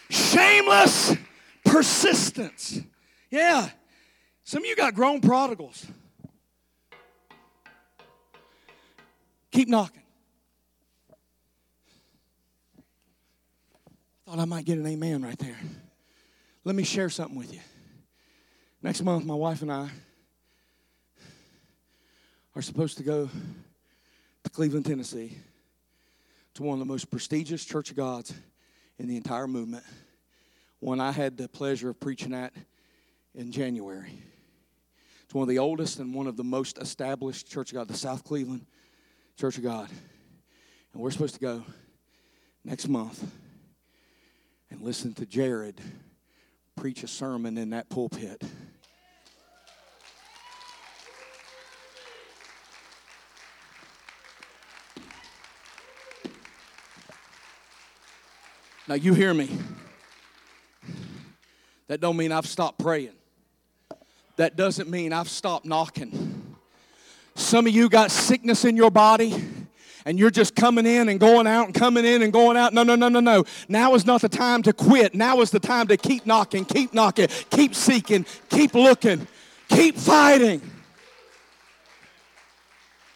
[0.10, 1.16] Shameless
[1.64, 2.80] persistence.
[3.30, 3.70] Yeah.
[4.46, 5.86] Some of you got grown prodigals.
[9.52, 10.02] Keep knocking.
[14.26, 15.60] Thought I might get an amen right there.
[16.64, 17.60] Let me share something with you.
[18.82, 19.90] Next month, my wife and I
[22.56, 23.30] are supposed to go
[24.44, 25.38] to Cleveland, Tennessee,
[26.54, 28.34] to one of the most prestigious Church of Gods
[29.00, 29.84] in the entire movement.
[30.80, 32.54] One I had the pleasure of preaching at
[33.36, 34.24] in January.
[35.26, 37.98] It's one of the oldest and one of the most established Church of God, the
[37.98, 38.66] South Cleveland
[39.38, 39.90] Church of God.
[40.94, 41.64] And we're supposed to go
[42.64, 43.24] next month
[44.70, 45.82] and listen to Jared
[46.76, 48.42] preach a sermon in that pulpit.
[58.88, 59.48] Now you hear me.
[61.88, 63.14] That don't mean I've stopped praying.
[64.38, 66.41] That doesn't mean I've stopped knocking.
[67.36, 69.34] Some of you got sickness in your body
[70.06, 72.74] and you're just coming in and going out and coming in and going out.
[72.74, 73.46] No, no, no, no, no.
[73.68, 75.14] Now is not the time to quit.
[75.14, 79.28] Now is the time to keep knocking, keep knocking, keep seeking, keep looking,
[79.70, 80.62] keep fighting.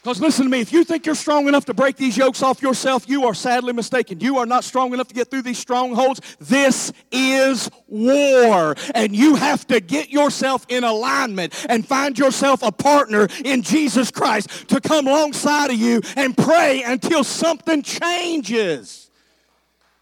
[0.06, 2.62] Because listen to me, if you think you're strong enough to break these yokes off
[2.62, 4.20] yourself, you are sadly mistaken.
[4.20, 6.22] You are not strong enough to get through these strongholds.
[6.40, 8.76] This is war.
[8.94, 14.12] And you have to get yourself in alignment and find yourself a partner in Jesus
[14.12, 19.10] Christ to come alongside of you and pray until something changes.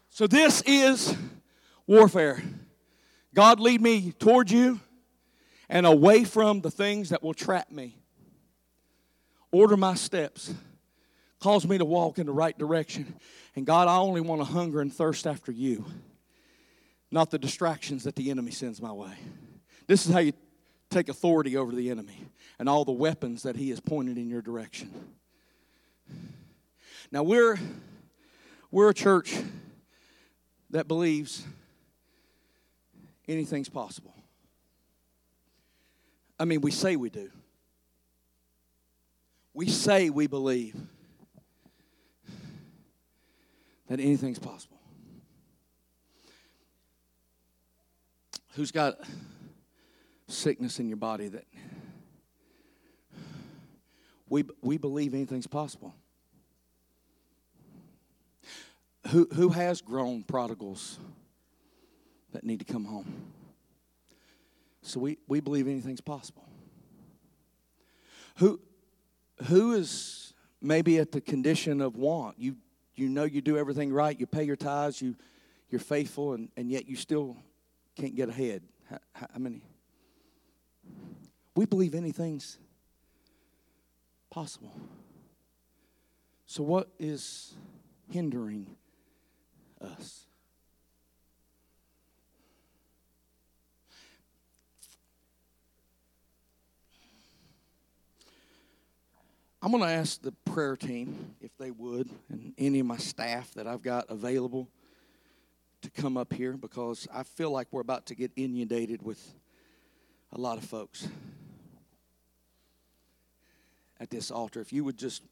[0.09, 1.15] So this is
[1.87, 2.43] warfare.
[3.33, 4.81] God lead me toward you
[5.69, 8.02] and away from the things that will trap me
[9.53, 10.51] order my steps,
[11.39, 13.15] cause me to walk in the right direction.
[13.55, 15.85] And God, I only want to hunger and thirst after you,
[17.11, 19.13] not the distractions that the enemy sends my way.
[19.87, 20.33] This is how you
[20.89, 22.25] take authority over the enemy
[22.57, 24.91] and all the weapons that he has pointed in your direction.
[27.11, 27.59] Now, we're,
[28.71, 29.35] we're a church
[30.71, 31.45] that believes
[33.27, 34.15] anything's possible.
[36.39, 37.29] I mean, we say we do
[39.53, 40.75] we say we believe
[43.87, 44.79] that anything's possible.
[48.55, 48.95] Who's got
[50.27, 51.45] sickness in your body that
[54.29, 55.93] we, we believe anything's possible?
[59.09, 60.97] Who, who has grown prodigals
[62.31, 63.33] that need to come home?
[64.81, 66.47] So we, we believe anything's possible.
[68.37, 68.59] Who,
[69.45, 72.39] who is maybe at the condition of want?
[72.39, 72.55] You,
[72.95, 75.15] you know you do everything right, you pay your tithes, you,
[75.69, 77.37] you're faithful, and, and yet you still
[77.95, 78.61] can't get ahead.
[78.89, 79.63] How, how many?
[81.55, 82.57] We believe anything's
[84.29, 84.75] possible.
[86.45, 87.53] So, what is
[88.09, 88.67] hindering
[89.81, 90.25] us?
[99.63, 103.53] I'm going to ask the prayer team, if they would, and any of my staff
[103.53, 104.67] that I've got available
[105.83, 109.25] to come up here because I feel like we're about to get inundated with
[110.33, 111.07] a lot of folks
[114.01, 114.59] at this altar.
[114.59, 115.23] If you would just,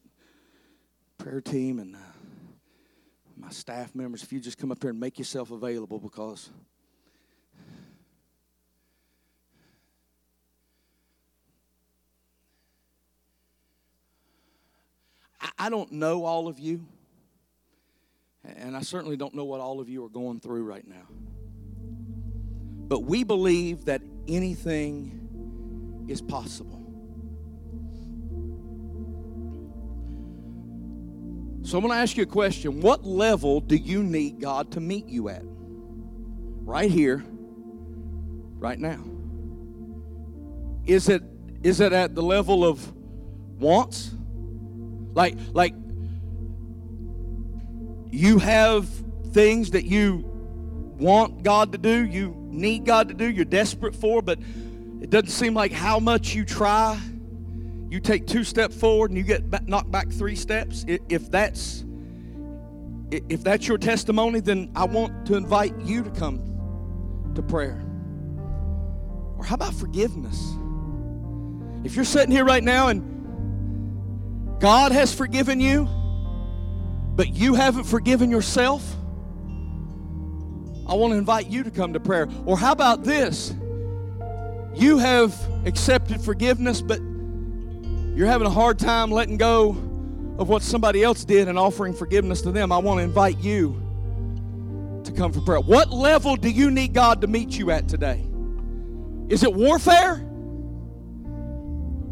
[1.18, 1.98] prayer team and uh,
[3.36, 6.48] my staff members, if you just come up here and make yourself available because
[15.62, 16.84] I don't know all of you,
[18.44, 21.06] and I certainly don't know what all of you are going through right now.
[22.88, 26.80] But we believe that anything is possible.
[31.62, 32.80] So I'm going to ask you a question.
[32.80, 35.42] What level do you need God to meet you at?
[35.44, 37.24] Right here,
[38.58, 39.04] right now.
[40.86, 41.22] Is it
[41.62, 42.92] is it at the level of
[43.60, 44.16] wants?
[45.14, 45.74] Like, like
[48.10, 48.88] you have
[49.32, 50.24] things that you
[50.98, 54.38] want God to do, you need God to do, you're desperate for, but
[55.00, 57.00] it doesn't seem like how much you try,
[57.90, 60.84] you take two steps forward and you get ba- knocked back three steps.
[60.86, 61.84] If that's
[63.10, 67.84] if that's your testimony, then I want to invite you to come to prayer.
[69.36, 70.40] Or how about forgiveness?
[71.84, 73.11] If you're sitting here right now and
[74.62, 75.88] God has forgiven you,
[77.16, 78.94] but you haven't forgiven yourself,
[80.86, 82.28] I want to invite you to come to prayer.
[82.46, 83.52] Or how about this?
[84.72, 85.36] You have
[85.66, 89.70] accepted forgiveness, but you're having a hard time letting go
[90.38, 92.70] of what somebody else did and offering forgiveness to them.
[92.70, 93.72] I want to invite you
[95.02, 95.60] to come for prayer.
[95.60, 98.24] What level do you need God to meet you at today?
[99.28, 100.24] Is it warfare?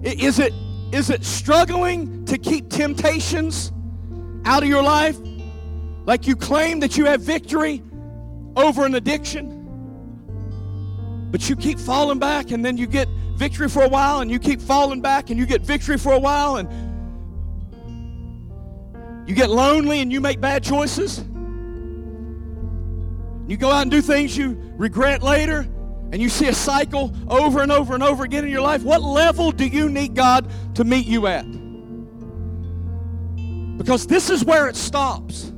[0.02, 0.52] Is it
[0.92, 3.72] is it struggling to keep temptations
[4.44, 5.16] out of your life?
[6.06, 7.82] Like you claim that you have victory
[8.56, 9.58] over an addiction?
[11.30, 14.38] But you keep falling back and then you get victory for a while and you
[14.38, 16.68] keep falling back and you get victory for a while and
[19.28, 21.18] you get lonely and you make bad choices.
[23.46, 25.68] You go out and do things you regret later
[26.12, 28.82] and you see a cycle over and over and over again in your life.
[28.82, 31.46] What level do you need God to meet you at?
[33.78, 35.52] Because this is where it stops.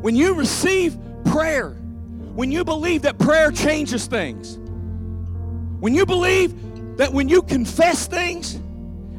[0.00, 4.58] When you receive prayer, when you believe that prayer changes things,
[5.80, 8.54] when you believe that when you confess things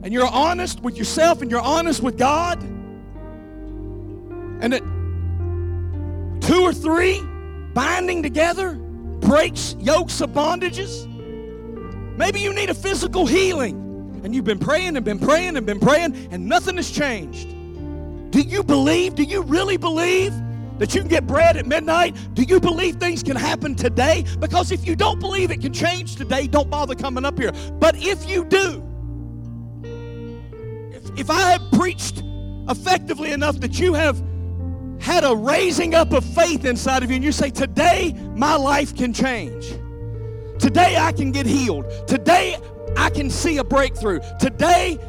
[0.03, 2.61] and you're honest with yourself and you're honest with God,
[4.61, 4.83] and that
[6.41, 7.21] two or three
[7.73, 8.79] binding together
[9.21, 11.07] breaks yokes of bondages,
[12.17, 15.79] maybe you need a physical healing and you've been praying and been praying and been
[15.79, 17.49] praying and nothing has changed.
[18.31, 19.15] Do you believe?
[19.15, 20.33] Do you really believe?
[20.81, 22.15] that you can get bread at midnight?
[22.33, 24.25] Do you believe things can happen today?
[24.39, 27.51] Because if you don't believe it can change today, don't bother coming up here.
[27.73, 28.83] But if you do,
[30.91, 32.23] if, if I have preached
[32.67, 34.23] effectively enough that you have
[35.01, 38.95] had a raising up of faith inside of you and you say, Today my life
[38.95, 39.69] can change.
[40.59, 41.85] Today I can get healed.
[42.07, 42.57] Today
[42.95, 44.19] I can see a breakthrough.
[44.39, 44.99] Today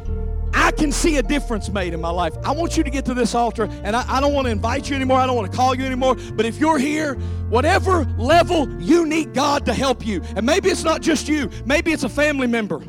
[0.55, 2.34] I can see a difference made in my life.
[2.45, 4.88] I want you to get to this altar, and I, I, don't want to invite
[4.88, 5.18] you anymore.
[5.18, 6.14] I don't want to call you anymore.
[6.34, 7.14] But if you're here,
[7.49, 11.93] whatever level you need God to help you, and maybe it's not just you, maybe
[11.93, 12.80] it's a family member,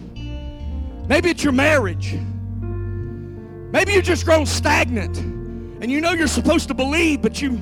[1.07, 2.15] maybe it's your marriage,
[3.71, 5.17] maybe you've just grown stagnant,
[5.83, 7.59] and you know you're supposed to believe, but you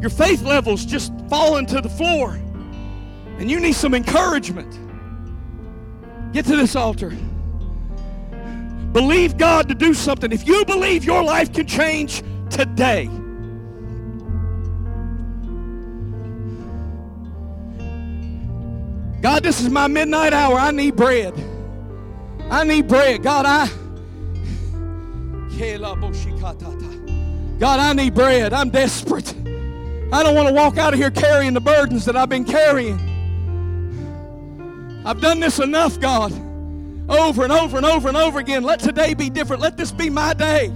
[0.00, 2.34] your faith level's just fallen to the floor,
[3.38, 4.78] and you need some encouragement.
[6.32, 7.10] Get to this altar.
[8.92, 10.30] Believe God to do something.
[10.30, 13.06] If you believe your life can change today,
[19.20, 20.54] God, this is my midnight hour.
[20.54, 21.34] I need bread.
[22.50, 23.24] I need bread.
[23.24, 23.68] God, I.
[27.58, 28.52] God, I need bread.
[28.52, 29.34] I'm desperate.
[30.12, 32.98] I don't want to walk out of here carrying the burdens that I've been carrying.
[35.04, 36.32] I've done this enough, God
[37.08, 38.62] over and over and over and over again.
[38.62, 39.62] Let today be different.
[39.62, 40.72] Let this be my day.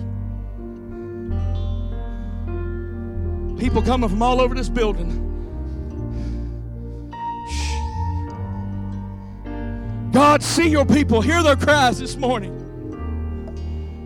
[3.59, 5.19] People coming from all over this building.
[10.13, 11.21] God, see your people.
[11.21, 12.59] Hear their cries this morning.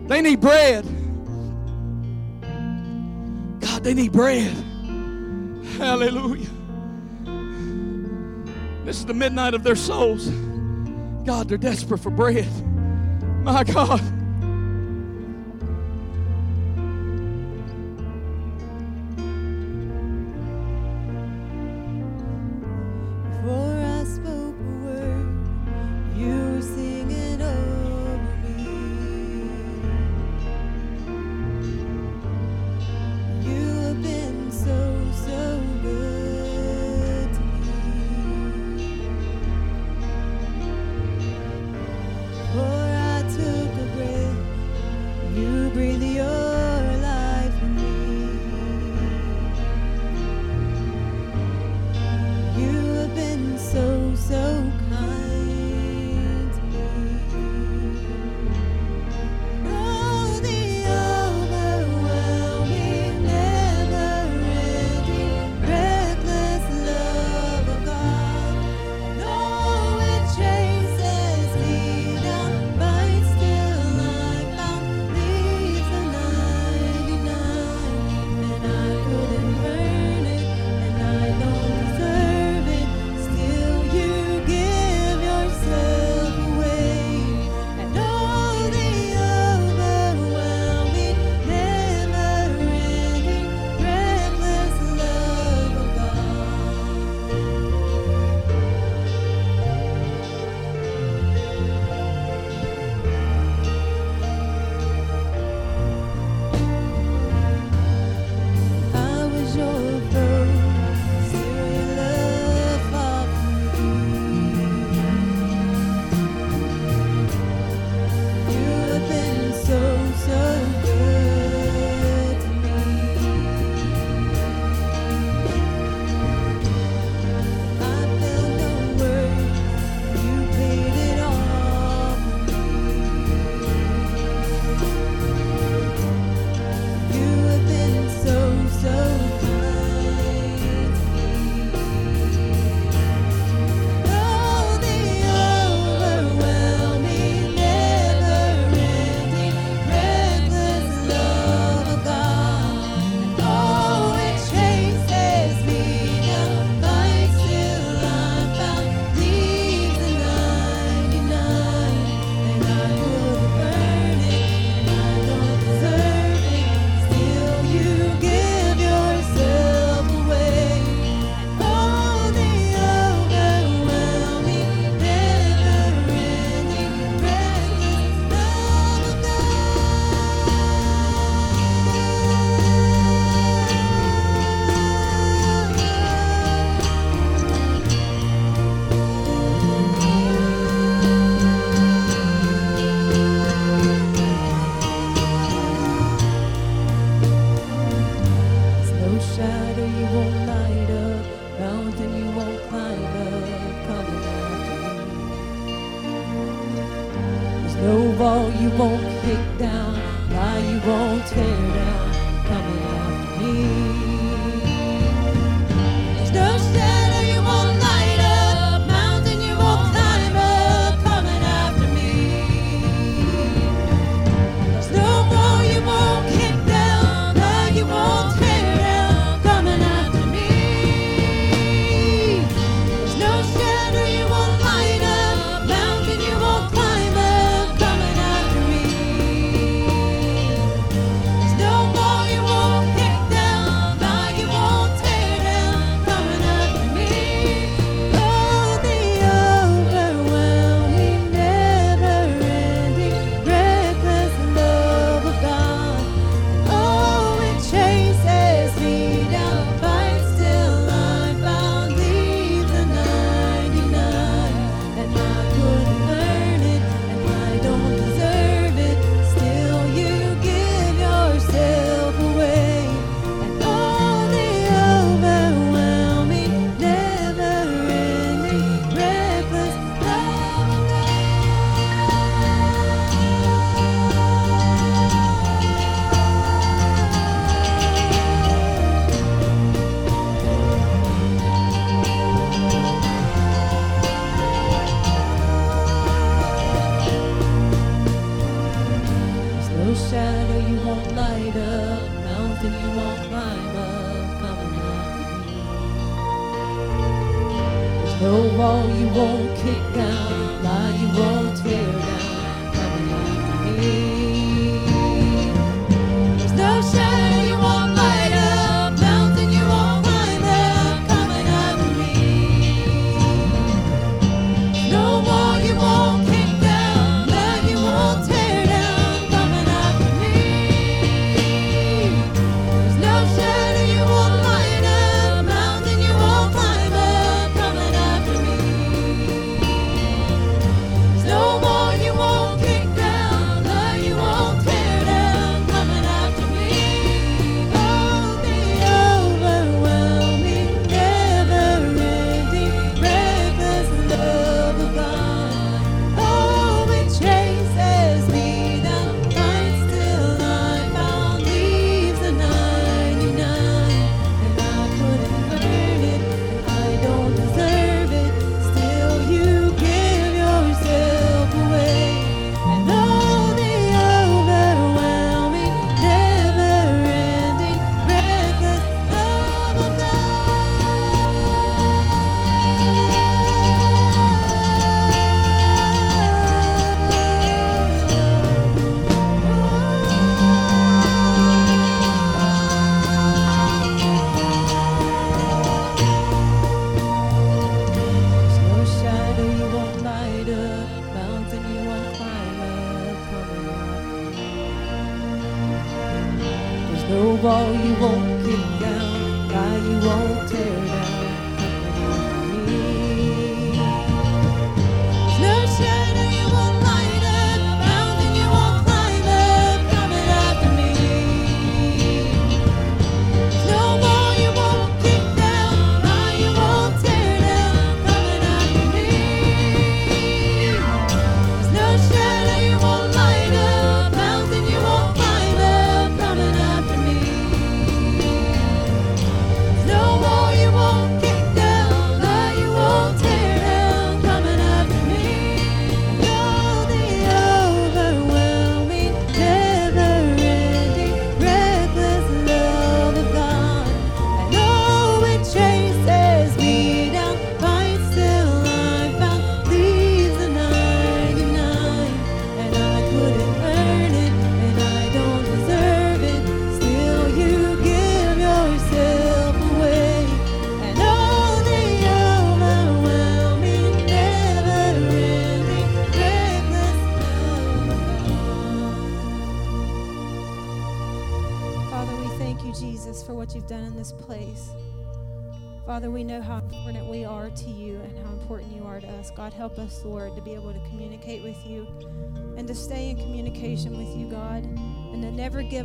[0.07, 0.85] They need bread.
[3.87, 4.51] They need bread.
[5.77, 6.49] Hallelujah.
[8.83, 10.27] This is the midnight of their souls.
[11.25, 12.51] God, they're desperate for bread.
[13.45, 14.01] My God.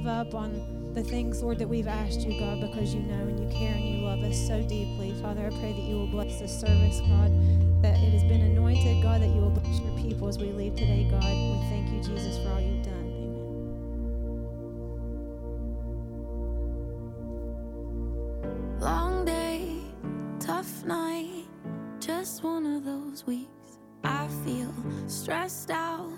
[0.03, 3.39] give up on the things, Lord, that we've asked you, God, because you know and
[3.39, 5.15] you care and you love us so deeply.
[5.23, 7.31] Father, I pray that you will bless this service, God,
[7.83, 10.75] that it has been anointed, God, that you will bless your people as we leave
[10.75, 11.23] today, God.
[11.23, 13.13] We thank you, Jesus, for all you've done.
[18.57, 18.81] Amen.
[18.81, 19.77] Long day,
[20.41, 21.45] tough night,
[22.01, 23.79] just one of those weeks.
[24.03, 24.75] I feel
[25.07, 26.11] stressed out